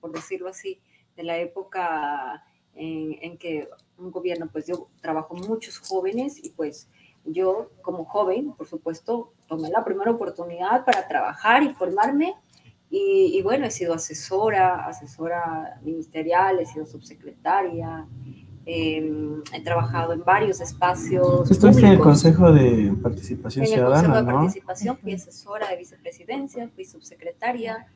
[0.00, 0.78] por decirlo así,
[1.16, 6.50] de la época en, en que un gobierno, pues yo trabajo con muchos jóvenes y
[6.50, 6.86] pues
[7.24, 12.34] yo como joven, por supuesto, tomé la primera oportunidad para trabajar y formarme
[12.90, 18.06] Y, y bueno, he sido asesora, asesora ministerial, he sido subsecretaria,
[18.70, 21.50] eh, he trabajado en varios espacios.
[21.50, 21.98] Estuviste en el.
[21.98, 24.38] Consejo de Participación En el Ciudadana, Consejo de ¿no?
[24.40, 27.86] Participación fui asesora de vicepresidencia, fui subsecretaria,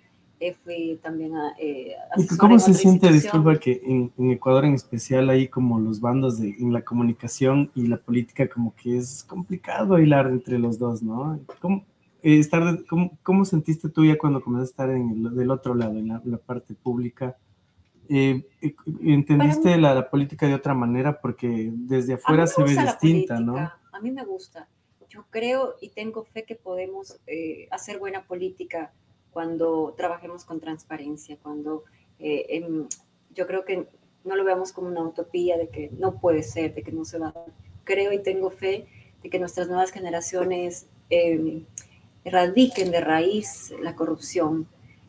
[0.41, 4.31] eh, fui también a, eh, ¿Y asesora cómo en se siente, disculpa, que en, en
[4.31, 8.75] Ecuador en especial hay como los bandos de, en la comunicación y la política como
[8.75, 11.39] que es complicado hilar entre los dos, ¿no?
[11.61, 11.85] ¿Cómo,
[12.23, 15.75] estar de- cómo, cómo sentiste tú ya cuando comenzaste a estar en el, del otro
[15.75, 17.37] lado, en la, la parte pública?
[18.09, 21.21] Eh, eh, ¿Entendiste la, la política de otra manera?
[21.21, 23.57] Porque desde mí afuera se ve distinta, ¿no?
[23.57, 24.69] A mí me gusta.
[25.09, 28.93] Yo creo y tengo fe que podemos eh, hacer buena política
[29.31, 31.85] cuando trabajemos con transparencia, cuando
[32.19, 32.87] eh, em,
[33.35, 33.89] yo creo que
[34.25, 37.19] no lo veamos como una utopía de que no puede ser, de que no se
[37.19, 37.47] va a dar.
[37.85, 38.87] Creo y tengo fe
[39.23, 41.63] de que nuestras nuevas generaciones eh,
[42.25, 44.67] erradiquen de raíz la corrupción.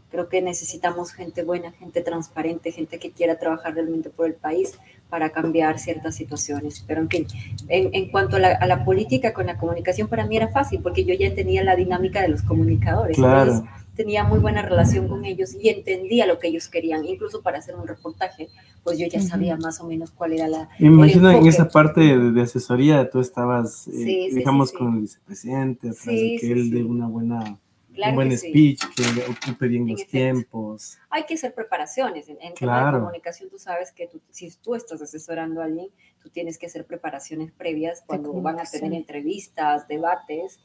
[0.10, 4.78] Creo que necesitamos gente buena, gente transparente, gente que quiera trabajar realmente por el país
[5.10, 6.84] para cambiar ciertas situaciones.
[6.88, 7.28] Pero en fin,
[7.68, 10.82] en, en cuanto a la, a la, política con la comunicación, para mí era fácil
[10.82, 13.18] porque yo ya entendía la dinámica de los comunicadores.
[13.18, 13.52] Claro.
[13.52, 17.60] Entonces, tenía muy buena relación con ellos y entendía lo que ellos querían, incluso para
[17.60, 18.50] hacer un reportaje,
[18.84, 20.70] pues yo ya sabía más o menos cuál era la...
[20.80, 24.78] Me imagino en esa parte de, de, asesoría tú estabas, eh, Sí, sí, digamos, sí,
[24.78, 27.60] con el vicepresidente, atrás de que él dé una buena,
[27.94, 30.12] Claro un buen que speech, que ocupe bien En los efecto.
[30.18, 30.98] tiempos.
[31.12, 32.28] Hay que hacer preparaciones.
[32.28, 32.98] En, en tema Claro.
[32.98, 35.88] de comunicación, tú sabes que tú- si tú estás asesorando a alguien,
[36.22, 40.60] tú tienes que hacer preparaciones previas cuando van a tener entrevistas, debates,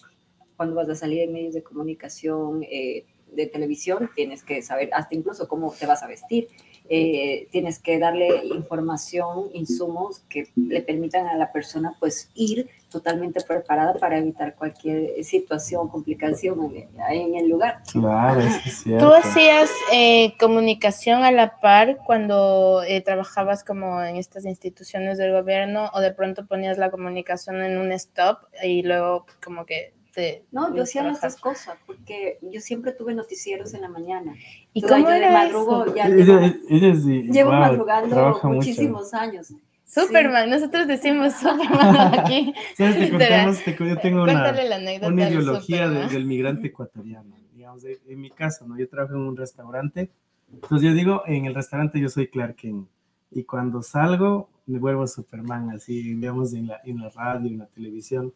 [0.57, 5.15] cuando vas a salir en medios de comunicación, eh, de televisión, tienes que saber hasta
[5.15, 6.49] incluso cómo te vas a vestir.
[6.91, 13.43] Eh, tienes que darle información, insumos que le permitan a la persona pues ir totalmente
[13.43, 17.83] preparada para evitar cualquier situación, complicación en, en el lugar.
[17.93, 19.07] Claro, es cierto.
[19.07, 25.33] ¿Tú hacías eh, comunicación a la par cuando eh, trabajabas como en estas instituciones del
[25.33, 30.45] gobierno o de pronto ponías la comunicación en un stop y luego como que te...
[30.51, 34.35] No, yo hacía las dos cosas, porque yo siempre tuve noticieros en la mañana.
[34.73, 35.95] ¿Y Entonces, cómo yo de era madrugo eso?
[35.95, 38.57] ya llevo, ella de- llevo wow, madrugando trabaja mucho.
[38.57, 39.53] muchísimos años.
[39.85, 42.53] Superman, nosotros decimos Superman aquí.
[42.77, 42.99] ¿Sabes?
[42.99, 46.13] Te contamos, te- yo tengo una, la una del ideología de- Superman.
[46.13, 47.37] del migrante ecuatoriano.
[47.55, 48.77] Digamos, de- en mi caso, ¿no?
[48.77, 50.11] Yo trabajo en un restaurante.
[50.53, 52.89] Entonces yo digo, en el restaurante yo soy Clark Kent.
[53.31, 57.67] Y cuando salgo, me vuelvo Superman, así, digamos, en la, en la radio, en la
[57.67, 58.33] televisión.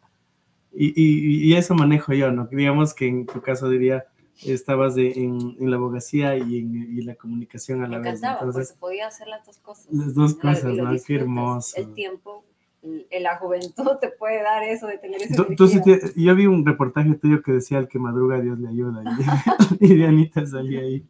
[0.75, 2.47] Y, y, y eso manejo yo, ¿no?
[2.51, 4.05] Digamos que en tu caso diría,
[4.45, 8.07] estabas de- en, en la abogacía y en, y la comunicación a Me la vez.
[8.07, 9.87] encantaba, Entonces, porque podía hacer las dos cosas.
[9.91, 10.97] Las dos cosas, lo ¿no?
[11.05, 11.77] Qué hermoso.
[11.77, 12.43] El tiempo,
[12.81, 15.99] el- la juventud te puede dar eso de tener esa Tú, tú sí energía.
[16.11, 19.03] te- yo vi un reportaje tuyo que decía el que madruga Dios le ayuda
[19.79, 21.05] y, y Dianita salía ahí.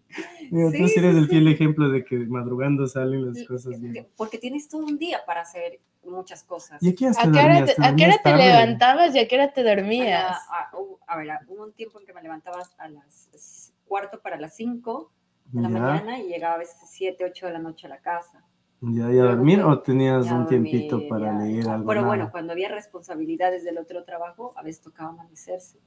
[0.51, 1.29] Digo, tú Sí, sí eres sí, el sí.
[1.29, 4.07] fiel ejemplo de que madrugando salen las cosas bien.
[4.17, 6.81] Porque tienes todo un día para hacer muchas cosas.
[6.83, 7.11] ¿Y ¿A qué hora
[7.41, 7.75] dormías?
[7.75, 10.37] te, a qué hora te levantabas y a qué hora te A, dormías?
[10.49, 14.37] a- uh, a ver, hubo un tiempo en que me levantaba a las cuarto para
[14.37, 15.11] las cinco
[15.45, 17.99] de la Ya, mañana y llegaba a veces 7, 8 de la noche a la
[17.99, 18.43] casa.
[18.81, 21.87] ya, ya dormir o tenías Ya un dormir, tiempito para ya- leer algo.
[21.87, 22.31] Pero bueno, nada?
[22.31, 25.79] cuando había responsabilidades del otro trabajo, a veces tocaba amanecerse.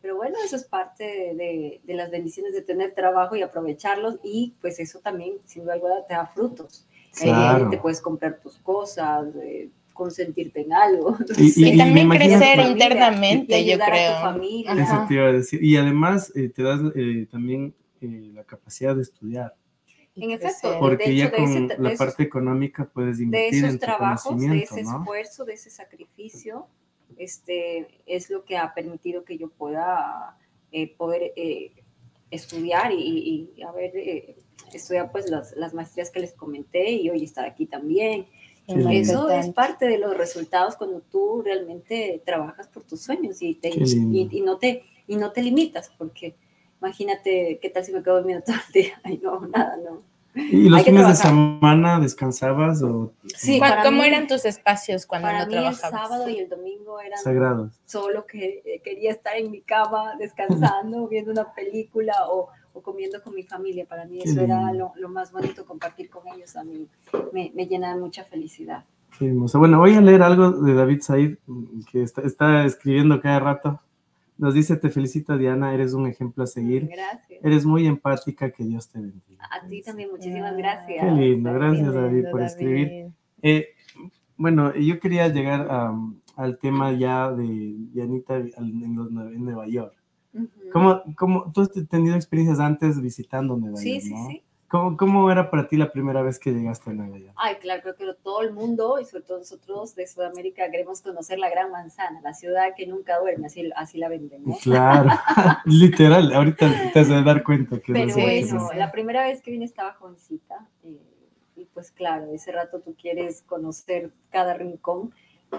[0.00, 4.18] Pero bueno, eso es parte de, de- de las bendiciones de tener trabajo y aprovecharlos
[4.24, 6.86] y pues eso también, sin duda alguna, te da frutos.
[7.20, 7.68] Eh, Claro.
[7.70, 11.16] te puedes comprar tus cosas, eh, consentirte en algo.
[11.38, 14.20] Y- Y, y- y me también crecer internamente, yo ayudar a tu creo.
[14.22, 14.72] familia.
[14.82, 15.62] Eso te iba a decir.
[15.62, 19.54] Y además eh, te das eh, también eh, la capacidad de estudiar,
[20.16, 23.18] En efecto, porque de ya hecho, de ese con la de esos- parte económica puedes
[23.18, 24.98] de invertir en esos tu trabajos, de ese ¿no?
[24.98, 26.66] esfuerzo, de ese sacrificio,
[27.18, 30.36] este, es lo que ha permitido que yo pueda
[30.72, 31.72] eh, poder eh,
[32.32, 34.34] estudiar y, y- y haber eh,
[34.72, 38.26] estudiar pues las, las maestrías que les comenté y hoy estar aquí también.
[38.90, 43.68] Eso es parte de los resultados cuando tú realmente trabajas por tus sueños y, te,
[44.12, 46.34] y, y no te, y no te limitas, porque
[46.80, 49.00] imagínate qué tal si me quedo dormido todo el día.
[49.04, 50.02] Ay, no, nada, no.
[50.34, 55.04] ¿Y los fines de semana descansabas o Sí, ¿Cuál- para ¿Cómo mí- eran tus espacios
[55.06, 56.08] cuando Para no mí el trabajabas?
[56.08, 57.80] sábado y el domingo eran sagrados?
[57.84, 63.22] solo que eh, quería estar en mi cama descansando, viendo una película o, o comiendo
[63.22, 63.84] con mi familia.
[63.86, 66.56] Para mí Qué eso era lo, lo más bonito, compartir con ellos.
[66.56, 66.86] A mí
[67.32, 68.84] me, me llena de mucha felicidad.
[69.18, 69.58] Qué hermoso.
[69.58, 71.36] Bueno, voy a leer algo de David Said,
[71.90, 73.80] que está, está escribiendo cada rato.
[74.38, 76.88] Nos dice, te felicito Diana, eres un ejemplo a seguir.
[76.88, 77.40] Gracias.
[77.44, 79.44] Eres muy empática, que Dios te bendiga.
[79.50, 81.04] A ti también, muchísimas gracias.
[81.04, 83.06] Qué lindo, gracias David por escribir.
[83.42, 83.68] Eh,
[84.36, 85.94] bueno, yo quería llegar a-
[86.36, 87.44] al tema ya de
[87.92, 89.94] Dianita en, los- en Nueva York.
[90.72, 94.26] ¿Cómo, cómo, tú has tenido experiencias antes visitando Nueva Sí, York, sí, ¿no?
[94.28, 94.42] sí.
[94.72, 97.34] ¿Cómo, ¿Cómo era para ti la primera vez que llegaste a Nueva York?
[97.36, 101.38] Ay, claro, creo que todo el mundo y sobre todo nosotros de Sudamérica queremos conocer
[101.38, 104.56] la Gran Manzana, la ciudad que nunca duerme, así, así la venden, ¿no?
[104.62, 105.10] Claro,
[105.66, 109.66] literal, ahorita te has de dar cuenta que Pero bueno, la primera vez que vine
[109.66, 111.02] estaba jovencita eh,
[111.54, 115.12] y pues claro, ese rato tú quieres conocer cada rincón,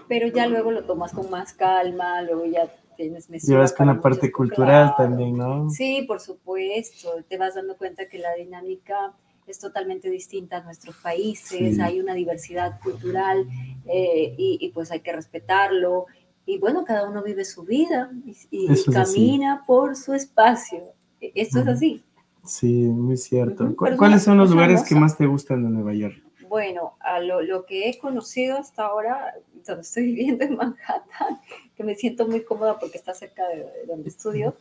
[0.08, 4.00] pero ya luego lo tomas con más calma, luego ya tienes mesura Llevas con la
[4.00, 5.70] parte cultural también, ¿no?
[5.70, 9.14] Sí, por supuesto, te vas dando cuenta que la dinámica
[9.48, 11.82] es totalmente distinta a nuestros países, Sí.
[11.82, 13.46] hay una diversidad cultural
[13.86, 16.06] eh, y, y, pues hay que respetarlo.
[16.46, 18.12] Y bueno, cada uno vive su vida
[18.52, 18.92] y, así.
[18.92, 20.84] camina por su espacio.
[21.20, 22.04] E- Esto es así.
[22.46, 23.66] Sí, muy cierto.
[23.66, 25.94] Ujú, ¿Cu- pero es ¿Cuáles son los es lugares que más te gustan de Nueva
[25.94, 26.16] York?
[26.50, 29.34] Bueno, a lo, lo que he conocido hasta ahora,
[29.72, 31.40] donde estoy viviendo en Manhattan,
[31.76, 34.56] que me siento muy cómoda porque está cerca de, de donde estudio,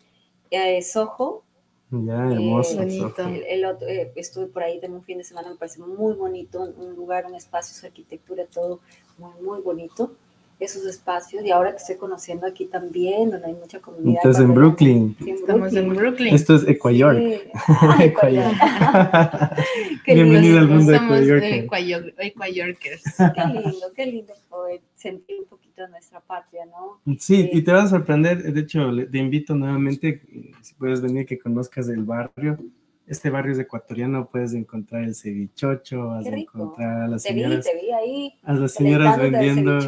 [0.51, 1.45] eh, Soho,
[1.91, 2.77] Ya, hermoso.
[2.79, 3.23] bonito.
[3.23, 6.15] El, el otro, eh, estuve por ahí también un fin de semana, me parece muy
[6.15, 8.81] bonito, un, un lugar, un espacio, su arquitectura, todo
[9.19, 10.17] muy, muy bonito.
[10.63, 14.19] Esos espacios, y ahora que estoy conociendo aquí también, donde hay mucha comunidad.
[14.25, 14.55] Estás en.
[14.55, 15.17] Brooklyn.
[15.19, 16.33] Sí, en Estamos en Brooklyn.
[16.33, 17.17] Esto es Ecuador.
[17.19, 17.41] Sí.
[17.83, 18.53] Ah, Ecuador.
[20.07, 23.03] Bienvenido al mundo ecuayor- ecuayorkers.
[23.35, 27.01] Qué lindo, qué lindo poder sentir un poquito de nuestra patria, ¿no?
[27.19, 28.43] Sí, y te vas a sorprender.
[28.53, 30.23] De hecho, le- te invito nuevamente,
[30.61, 32.59] si puedes venir, que conozcas el barrio.
[33.07, 37.43] Este barrio es ecuatoriano, puedes encontrar el cevichocho, vas a encontrar a las Te vi,
[37.43, 38.35] señoras, te vi ahí.
[38.45, 39.79] a las señoras vendiendo,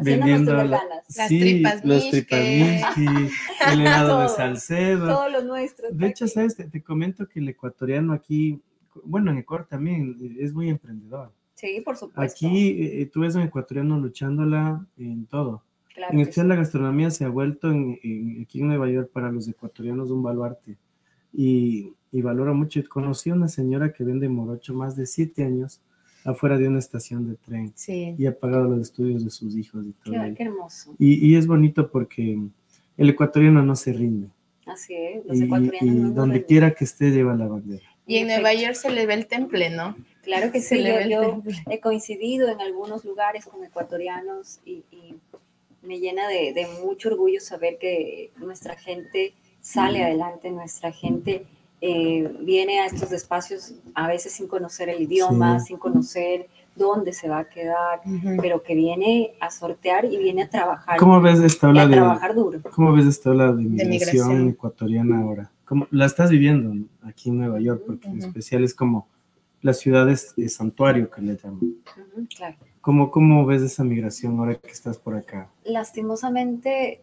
[0.00, 1.16] vendiendo la- ganas.
[1.16, 2.38] Las sí, tripas las tripas.
[2.40, 3.30] Mishke,
[3.72, 4.28] el helado de.
[4.28, 5.06] Salcedo.
[5.08, 5.88] Todo lo nuestro.
[5.90, 6.34] De hecho, aquí.
[6.34, 8.60] sabes, te, te comento que el ecuatoriano aquí,
[9.04, 11.32] bueno, en Ecuador también eh, es muy emprendedor.
[11.54, 12.20] Sí, por supuesto.
[12.46, 15.64] Aquí eh, tú ves a un ecuatoriano luchándola en todo.
[15.94, 16.48] Claro En especial sí.
[16.48, 20.22] la gastronomía se ha vuelto en, en- aquí en Nueva York para los ecuatorianos un
[20.22, 20.78] baluarte.
[21.32, 22.80] Y, y valoro mucho.
[22.88, 25.80] Conocí a una señora que vende morocho más de siete años
[26.24, 28.14] afuera de una estación de tren Sí.
[28.16, 30.14] y ha pagado los estudios de sus hijos y todo.
[30.22, 30.94] Qué, qué hermoso.
[30.98, 32.38] Y, y es bonito porque
[32.96, 34.28] el ecuatoriano no se rinde.
[34.66, 35.82] Así es, los Y, ecuatorianos.
[35.82, 37.82] y no donde quiera que esté lleva la bandera.
[38.06, 39.96] Y en Nueva York se le ve el temple, ¿no?
[40.22, 41.54] Claro que Se sí, le yo, ve el yo temple.
[41.70, 45.16] he coincidido en algunos lugares con ecuatorianos y, y
[45.82, 51.44] me llena de, de mucho orgullo saber que nuestra gente sale adelante, nuestra gente
[51.84, 55.66] eh, viene a estos espacios a veces sin conocer el idioma, Sí.
[55.66, 58.36] sin conocer dónde se va a quedar, Ujú.
[58.40, 62.34] pero que viene a sortear y viene a trabajar, ¿Cómo ves esta ola de, trabajar
[62.36, 62.60] duro.
[62.72, 63.90] cómo ves esta ola de migración,
[64.28, 64.48] migración.
[64.50, 65.50] ecuatoriana ahora?
[65.64, 67.82] ¿Cómo, la estás viviendo aquí en Nueva York?
[67.84, 68.28] Porque en Ujú.
[68.28, 69.08] especial es como
[69.60, 71.56] las ciudades de santuario que le llaman.
[71.62, 72.56] Ujú, claro.
[72.80, 75.48] ¿Cómo, ¿Cómo ves esa migración ahora que estás por acá?
[75.64, 77.00] lastimosamente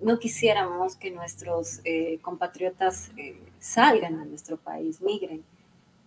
[0.00, 5.44] no quisiéramos que nuestros eh, compatriotas eh, salgan de nuestro país, migren,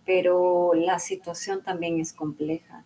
[0.04, 2.84] pero la situación también es compleja.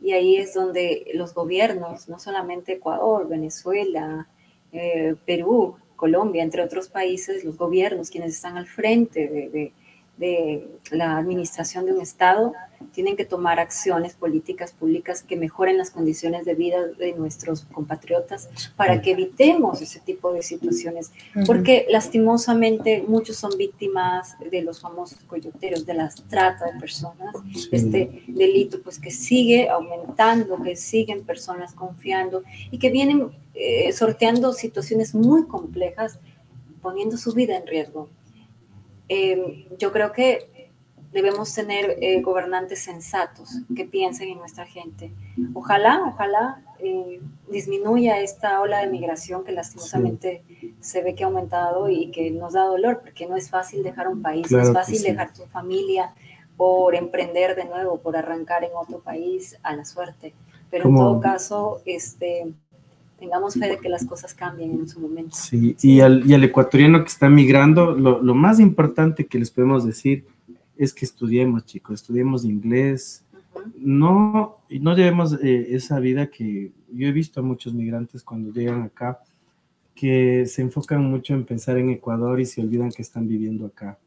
[0.00, 4.28] Y ahí es donde los gobiernos, no solamente Ecuador, Venezuela,
[4.72, 9.72] eh, Perú, Colombia, entre otros países, los gobiernos, quienes están al frente de, de-
[10.16, 12.52] de la administración de un Estado,
[12.92, 18.48] tienen que tomar acciones políticas públicas que mejoren las condiciones de vida de nuestros compatriotas
[18.76, 21.12] para que evitemos ese tipo de situaciones.
[21.46, 27.34] Porque lastimosamente muchos son víctimas de los famosos coyoteros, de las trata de personas,
[27.70, 34.52] este delito pues que sigue aumentando, que siguen personas confiando y que vienen eh, sorteando
[34.52, 36.18] situaciones muy complejas,
[36.80, 38.08] poniendo su vida en riesgo.
[39.08, 40.70] Eh, yo creo que
[41.12, 45.12] debemos tener eh, gobernantes sensatos que piensen en nuestra gente.
[45.52, 50.42] Ojalá, ojalá eh, disminuya esta ola de migración que lastimosamente
[50.80, 54.08] se ve que ha aumentado y que nos da dolor, porque no es fácil dejar
[54.08, 55.04] un país, Claro no es fácil sí.
[55.04, 56.14] dejar tu familia
[56.56, 60.32] por emprender de nuevo, por arrancar en otro país a la suerte.
[60.70, 62.52] Pero en Como- todo caso, este,
[63.22, 65.30] tengamos fe de que las cosas cambien en su momento.
[65.36, 69.48] Sí, y al, y al ecuatoriano que está migrando, lo, lo más importante que les
[69.48, 70.24] podemos decir
[70.76, 73.24] es que estudiemos, chicos, estudiemos inglés,
[73.78, 78.82] no, no llevemos eh, esa vida que yo he visto a muchos migrantes cuando llegan
[78.82, 79.20] acá,
[79.94, 84.00] que se enfocan mucho en pensar en Ecuador y se olvidan que están viviendo acá.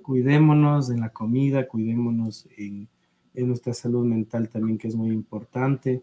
[0.00, 2.88] Cuidémonos en la comida, cuidémonos en,
[3.34, 6.02] en nuestra salud mental también, que es muy importante,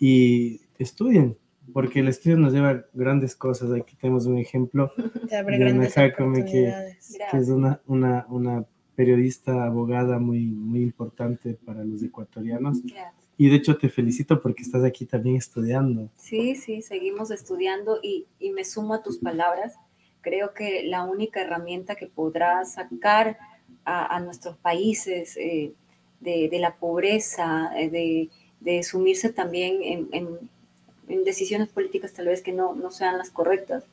[0.00, 1.36] y estudien,
[1.72, 3.72] porque el estudio nos lleva a grandes cosas.
[3.72, 4.92] Aquí tenemos un ejemplo
[5.30, 6.96] de Ana Jacome, que-
[7.30, 12.82] que es una, una, una periodista, abogada muy, muy importante para los ecuatorianos.
[12.82, 13.14] Gracias.
[13.38, 16.10] Y de hecho te felicito porque estás aquí también estudiando.
[16.16, 19.74] Sí, sí, seguimos estudiando y, y me sumo a tus palabras.
[20.20, 23.38] Creo que la única herramienta que podrá sacar
[23.84, 25.72] a, nuestros países eh,
[26.20, 28.28] de, la pobreza, eh,
[28.60, 30.28] de, sumirse también en,
[31.06, 33.84] decisiones políticas tal vez que no, no sean las correctas,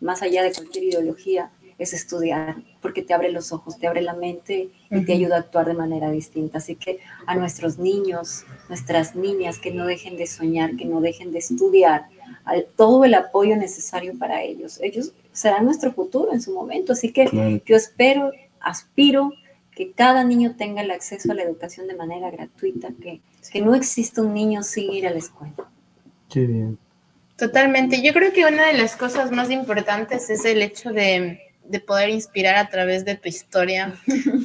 [0.00, 4.12] más allá de cualquier ideología, es estudiar, porque te abre los ojos, te abre la
[4.12, 6.58] mente y te ayuda a actuar de manera distinta.
[6.58, 11.30] Así que a nuestros niños, nuestras niñas, que no dejen de soñar, que no dejen
[11.30, 12.06] de estudiar,
[12.76, 14.80] todo el apoyo necesario para ellos.
[14.80, 16.92] Ellos serán nuestro futuro en su momento.
[16.92, 19.32] Así que yo espero, aspiro
[19.70, 23.20] que cada niño tenga el acceso a la educación de manera gratuita, que,
[23.52, 25.54] que no exista un niño sin ir a la escuela.
[26.28, 26.78] Qué bien.
[27.36, 28.02] Totalmente.
[28.02, 32.08] Yo creo que una de las cosas más importantes es el hecho de, de poder
[32.08, 33.94] inspirar a través de tu historia,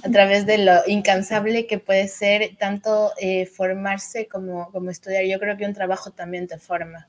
[0.04, 5.24] a través de lo incansable que puede ser tanto eh, formarse como, como estudiar.
[5.26, 7.08] Yo creo que un trabajo también te forma.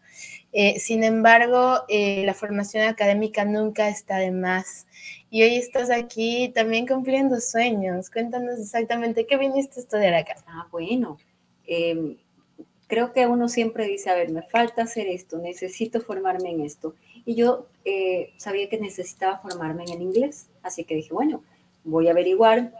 [0.52, 4.86] Eh, sin embargo, eh, la formación académica nunca está de más.
[5.30, 8.08] Y hoy estás aquí también cumpliendo sueños.
[8.08, 10.36] Cuéntanos exactamente qué viniste a estudiar acá.
[10.46, 11.18] Ah, bueno.
[11.66, 12.16] Em,
[12.86, 16.94] creo que uno siempre dice, a ver, me falta hacer esto, necesito formarme en esto.
[17.24, 21.42] Y yo eh, sabía que necesitaba formarme en el inglés, así que dije, bueno,
[21.84, 22.72] voy a averiguar,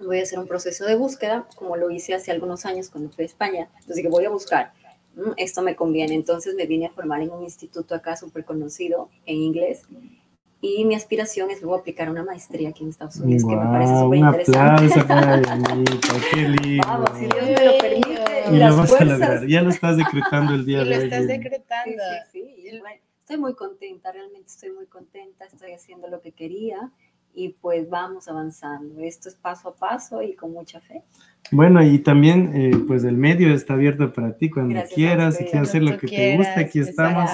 [0.00, 3.24] voy a hacer un proceso de búsqueda, como lo hice hace algunos años cuando fui
[3.24, 3.68] a España.
[3.74, 4.72] Entonces dije, voy a buscar,
[5.14, 6.14] mm, esto me conviene.
[6.14, 9.82] Entonces me vine a formar en un instituto acá súper conocido en inglés.
[10.60, 13.98] Y mi aspiración es luego aplicar una maestría aquí en Estados Unidos, que me parece
[14.00, 15.04] súper interesante.
[15.04, 15.38] para
[16.30, 16.86] qué lindo.
[16.86, 18.05] Vamos, si Dios me lo permite.
[18.52, 19.46] Y lo vas a lograr.
[19.46, 20.96] Ya lo estás decretando el día de hoy.
[20.96, 22.02] Lo estás decretando.
[22.32, 22.80] Sí, sí, sí
[23.26, 26.92] estoy muy contenta, realmente estoy muy contenta, estoy haciendo lo que quería
[27.36, 29.00] y pues vamos avanzando.
[29.02, 31.02] Esto es paso a paso y con mucha fe.
[31.52, 35.68] Bueno, y también eh, pues el medio está abierto para ti cuando quieras, si quieres
[35.68, 37.30] hacer lo que te guste, aquí estamos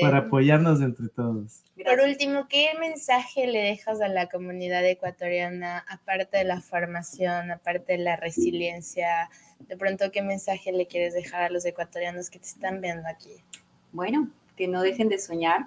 [0.00, 1.62] para apoyarnos entre todos.
[1.84, 7.94] Por último, ¿qué mensaje le dejas a la comunidad ecuatoriana, aparte de la formación, aparte
[7.94, 9.28] de la resiliencia?
[9.68, 13.42] De pronto, ¿qué mensaje le quieres dejar a los ecuatorianos que te están viendo aquí?
[13.90, 15.66] Bueno, que no dejen de soñar,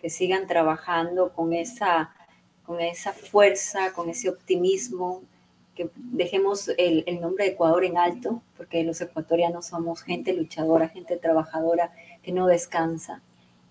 [0.00, 2.10] que sigan trabajando con esa,
[2.64, 5.22] con esa fuerza, con ese optimismo,
[5.74, 10.88] que dejemos el, el, nombre de Ecuador en alto, porque los ecuatorianos somos gente luchadora,
[10.88, 11.92] gente trabajadora
[12.22, 13.22] que no descansa.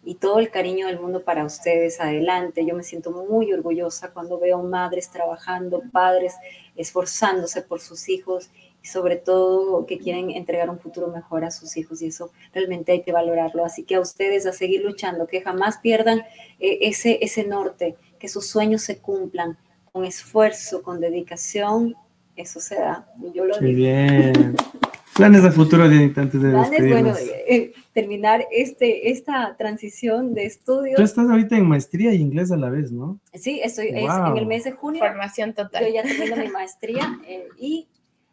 [0.03, 2.65] Y todo el cariño del mundo para ustedes adelante.
[2.65, 6.33] Yo me siento muy orgullosa cuando veo madres trabajando, padres
[6.75, 8.49] esforzándose por sus hijos
[8.83, 12.91] y sobre todo que quieren entregar un futuro mejor a sus hijos y eso realmente
[12.91, 13.63] hay que valorarlo.
[13.63, 16.19] Así que a ustedes a seguir luchando, que jamás pierdan
[16.59, 19.57] eh, ese, ese norte, que sus sueños se cumplan
[19.91, 21.95] con esfuerzo, con dedicación,
[22.35, 23.11] eso se da.
[23.33, 24.55] Yo lo Muy bien.
[25.15, 27.13] Planes de futuro, de antes de Planes, bueno,
[27.47, 30.95] eh, terminar este, esta transición de estudios.
[30.95, 33.19] Tú estás ahorita en maestría y inglés a la vez, ¿no?
[33.33, 35.01] Sí, estoy en el mes de junio.
[35.01, 35.85] Formación total.
[35.87, 37.89] Yo ya termino mi maestría eh, y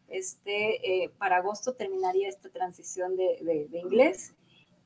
[0.08, 4.34] este, eh, para agosto terminaría esta transición de, de, inglés.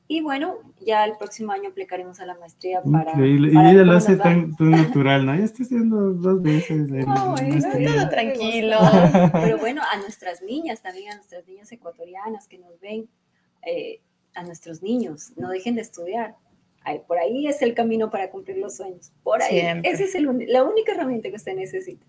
[0.07, 3.11] Y bueno, ya el próximo año aplicaremos a la maestría para.
[3.11, 3.51] Increíble.
[3.53, 5.35] y ella lo hace tan, natural, ¿no?
[5.35, 6.89] Ya estoy haciendo dos veces.
[6.89, 8.77] No, todo tranquilo.
[9.33, 13.07] Pero bueno, a nuestras niñas, también a nuestras niñas ecuatorianas que nos ven,
[13.65, 14.01] eh,
[14.35, 16.35] a nuestros niños, no dejen de estudiar.
[17.07, 19.13] por ahí es el camino para cumplir los sueños.
[19.23, 19.59] Por ahí.
[19.83, 22.05] Esa es la única herramienta que usted necesita.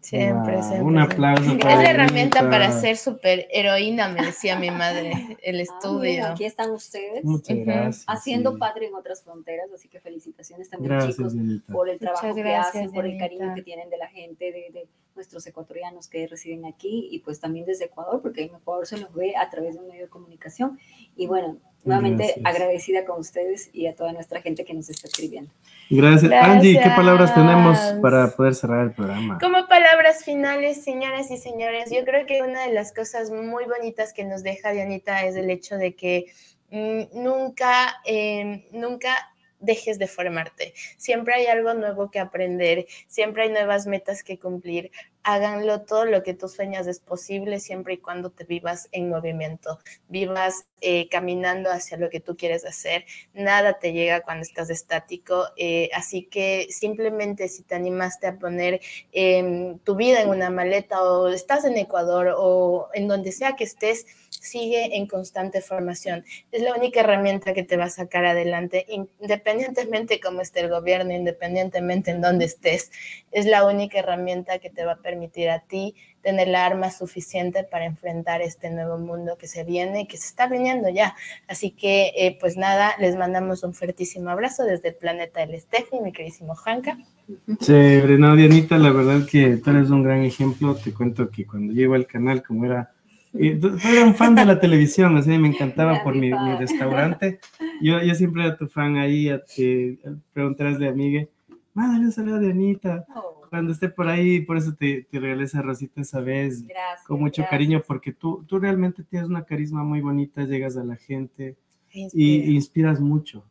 [0.00, 0.82] Siempre, siempre.
[0.82, 1.52] Un aplauso.
[1.52, 6.26] Es la herramienta para ser súper heroína, me decía mi madre, el ah, estudio.
[6.26, 7.24] aquí están ustedes
[8.06, 11.34] haciendo padre en otras fronteras, así que felicitaciones también chicos
[11.70, 14.88] por el trabajo que hacen, por el cariño que tienen de la gente, de, de,
[15.14, 19.12] nuestros ecuatorianos que residen aquí y pues también desde Ecuador, porque en Ecuador se los
[19.12, 20.78] ve a través de un medio de comunicación.
[21.16, 21.58] Y bueno,
[21.88, 25.50] nuevamente agradecida con ustedes y a toda nuestra gente que nos está escribiendo.
[25.90, 26.30] Gracias.
[26.30, 29.38] Angie, ¿qué palabras tenemos para poder cerrar el programa?
[29.40, 34.12] Como palabras finales, señoras y señores, yo creo que una de las cosas muy bonitas
[34.12, 36.26] que nos deja Dianita es el hecho de que
[36.70, 39.16] mm, nunca, eh, nunca
[39.60, 40.74] dejes de formarte.
[40.96, 44.90] Siempre hay algo nuevo que aprender, siempre hay nuevas metas que cumplir.
[45.24, 49.78] Háganlo, todo lo que tú sueñas es posible siempre y cuando te vivas en movimiento,
[50.08, 53.04] vivas eh, caminando hacia lo que tú quieres hacer.
[53.34, 58.80] Nada te llega cuando estás estático, eh, así que simplemente si te animaste a poner
[59.12, 63.64] em, tu vida en una maleta o estás en Ecuador o en donde sea que
[63.64, 64.06] estés,
[64.40, 66.24] sigue en constante formación.
[66.52, 71.12] Es la única herramienta que te va a sacar adelante, independientemente cómo esté el gobierno,
[71.12, 72.90] independientemente en dónde estés.
[73.30, 77.64] Es la única herramienta que te va a permitir a ti tener la arma suficiente
[77.64, 81.14] para enfrentar este nuevo mundo que se viene y que se está viniendo ya.
[81.46, 86.00] Así que, eh, pues nada, les mandamos un fuertísimo abrazo desde el planeta del Steffi,
[86.00, 86.98] mi queridísimo Juanca.
[87.60, 90.74] Chévere, no, Dianita, la verdad que tú eres un gran ejemplo.
[90.74, 92.90] Te cuento que cuando llego al canal, como era
[93.34, 96.30] y tú, tú eras un fan de la televisión, así me encantaba Era por mi
[96.32, 97.40] mi, restaurante.
[97.80, 99.98] Yo, yo siempre era tu fan ahí, a- te
[100.32, 101.26] preguntarás de amiga,
[101.74, 103.04] mándale un saludo a Dianita.
[103.14, 107.06] Oh, Cuando esté por ahí, por eso te, te regalé esa rosita esa vez, gracias.
[107.06, 107.50] con mucho gracias.
[107.50, 111.56] cariño, porque tú, tú realmente tienes una carisma muy bonita, llegas a la gente
[111.92, 112.46] y, Inspira.
[112.46, 113.44] y inspiras mucho.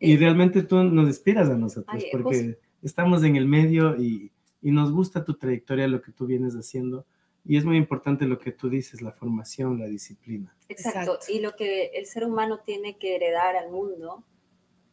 [0.00, 4.30] Y realmente tú nos inspiras a nosotros, Ay, porque estamos en el medio y,
[4.62, 7.04] y nos gusta tu trayectoria, lo que tú vienes haciendo.
[7.48, 10.54] Y es muy importante lo que tú dices, la formación, la disciplina.
[10.68, 10.98] Exacto.
[11.14, 11.32] Exacto.
[11.32, 14.22] Y lo que el ser humano tiene que heredar al mundo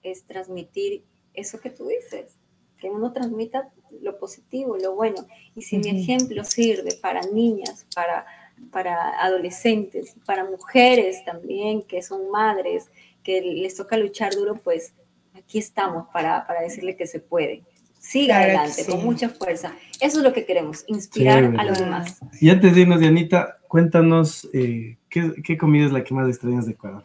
[0.01, 1.03] es transmitir
[1.33, 2.39] eso que tú dices,
[2.77, 5.27] que uno transmita lo positivo, lo bueno.
[5.53, 8.25] Y si mi ejemplo sirve para niñas, para,
[8.71, 12.89] para adolescentes, para mujeres también que son madres,
[13.21, 14.93] que les toca luchar duro, pues
[15.33, 17.63] aquí estamos para, para decirle que se puede.
[18.05, 18.91] Siga Claro adelante, sí.
[18.91, 19.73] con mucha fuerza.
[19.99, 21.57] Eso es lo que queremos, inspirar Chévere.
[21.59, 22.19] a los demás.
[22.39, 26.65] Y antes de irnos, Dianita, cuéntanos eh, ¿qué, qué comida es la que más extrañas
[26.67, 27.03] de Ecuador.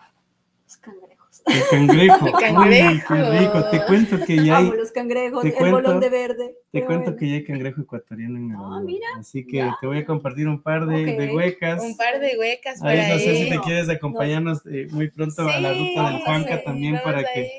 [0.67, 1.43] Los cangrejos.
[1.47, 2.27] El cangrejo.
[2.27, 3.15] El Uy, cangrejo.
[3.15, 3.71] qué rico.
[3.71, 6.55] Te cuento que ya hay, Amo los cangrejos, el cuento- bolón de verde.
[6.71, 7.17] te cuento bueno.
[7.19, 9.77] que ya hay cangrejo ecuatoriano en Nueva Ah, mira, Así que ya.
[9.81, 11.83] te voy a compartir un par de, huecas.
[11.83, 13.13] Un par de huecas Ahí ahí.
[13.13, 16.63] no sé si te No, quieres acompañarnos eh, muy pronto a la ruta del Juanca
[16.63, 17.51] también para que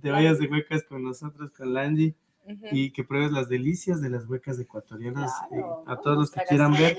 [0.00, 2.14] te vayas de huecas con nosotros, con Landy,
[2.72, 5.30] Y que pruebes las delicias de las huecas ecuatorianas.
[5.52, 6.98] eh, a todos los que quieran ver.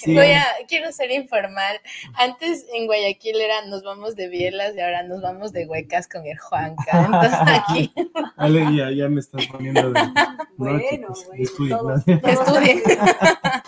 [0.00, 0.14] Sí.
[0.14, 1.78] Voy a, quiero ser informal.
[2.14, 6.26] Antes en Guayaquil era nos vamos de bielas y ahora nos vamos de huecas con
[6.26, 7.04] el Juanca.
[7.06, 7.92] Entonces aquí
[8.36, 10.00] Ale, ya, ya me estás poniendo de
[10.56, 12.80] Bueno, pues, bueno, Estudien.
[12.84, 12.92] se-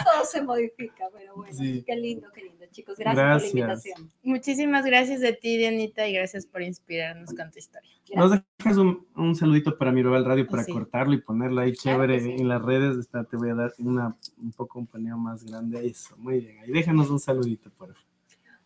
[0.05, 1.83] todo se modifica, pero bueno, Sí.
[1.87, 2.99] qué lindo, qué lindo, chicos.
[2.99, 3.51] Gracias, Gracias.
[3.53, 4.11] por la invitación.
[4.23, 7.89] muchísimas gracias de ti, Dianita, y gracias por inspirarnos con tu historia.
[8.15, 8.47] Nos Gracias.
[8.59, 10.73] dejas un, un saludito para Mirabal Radio para Sí.
[10.73, 12.31] cortarlo y ponerlo ahí Claro chévere sí.
[12.39, 12.99] en las redes.
[12.99, 15.87] Espera, te voy a dar una, un poco un paneo más grande.
[15.87, 16.59] Eso, muy bien.
[16.59, 18.03] Ahí déjanos un saludito, por favor.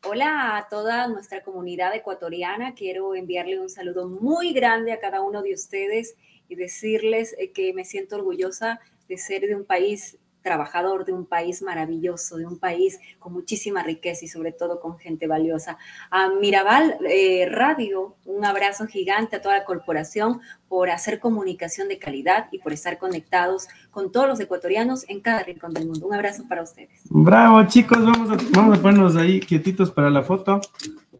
[0.05, 2.75] Hola a toda nuestra comunidad ecuatoriana.
[2.75, 6.17] Quiero enviarle un saludo muy grande a cada uno de ustedes
[6.49, 11.27] y decirles eh, que me siento orgullosa de ser de un país trabajador, de un
[11.27, 15.79] país maravilloso, de un país con muchísima riqueza y sobre todo con gente valiosa.
[16.11, 21.99] A Mirabal eh, Radio, un abrazo gigante a toda la corporación por hacer comunicación de
[21.99, 26.07] calidad y por estar conectados con todos los ecuatorianos en cada rincón del mundo.
[26.07, 27.01] Un abrazo para ustedes.
[27.11, 27.99] Bravo, chicos.
[28.05, 30.61] Vamos a, vamos a ponernos ahí quietitos para la foto.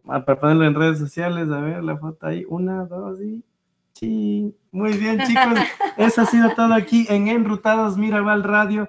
[0.07, 1.49] Ah, Para ponerlo en redes sociales.
[1.49, 2.45] A ver la foto ahí.
[2.47, 3.43] Una, dos y.
[3.93, 4.55] Sí.
[4.71, 5.59] Muy bien, chicos.
[5.97, 8.87] Eso ha sido todo aquí en Enrutados Mirabal Radio.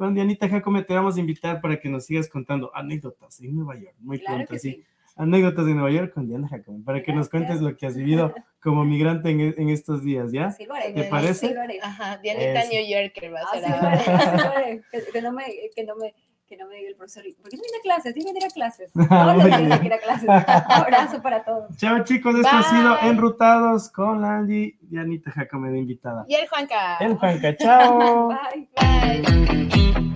[0.00, 3.74] Con Dianita Jacome te vamos a invitar para que nos sigas contando anécdotas en Nueva
[3.78, 3.94] York.
[3.98, 4.70] Muy Claro pronto, sí.
[4.72, 4.84] sí.
[5.14, 8.34] Anécdotas de Nueva York con Diana Jacome, para que nos cuentes lo que has vivido
[8.62, 10.56] como migrante en, en estos días, ¿ya?
[10.66, 10.92] Lo haré.
[10.94, 11.48] ¿Te parece?
[11.48, 11.54] Sí.
[11.82, 12.64] Ajá, Dianita.
[12.72, 14.64] New Yorker va a Ah, ser sí, ahora.
[14.64, 14.80] sí.
[14.90, 15.44] Que, que no me,
[15.76, 16.14] que no me,
[16.50, 17.22] que no me diga el profesor.
[17.40, 18.12] ¿Por qué no viene a clases?
[18.12, 18.90] Sí, viene a clases.
[18.96, 20.28] Hay que ir a clases.
[20.68, 21.76] Abrazo para todos.
[21.76, 22.34] Chao, chicos.
[22.34, 22.98] Esto ha sido.
[23.02, 26.24] Enrutados con Landy, Dianita Jacome de invitada.
[26.28, 26.96] Y el Juanca.
[26.98, 28.28] El Juanca, chao.
[28.52, 28.68] Bye.
[28.74, 30.14] Bye.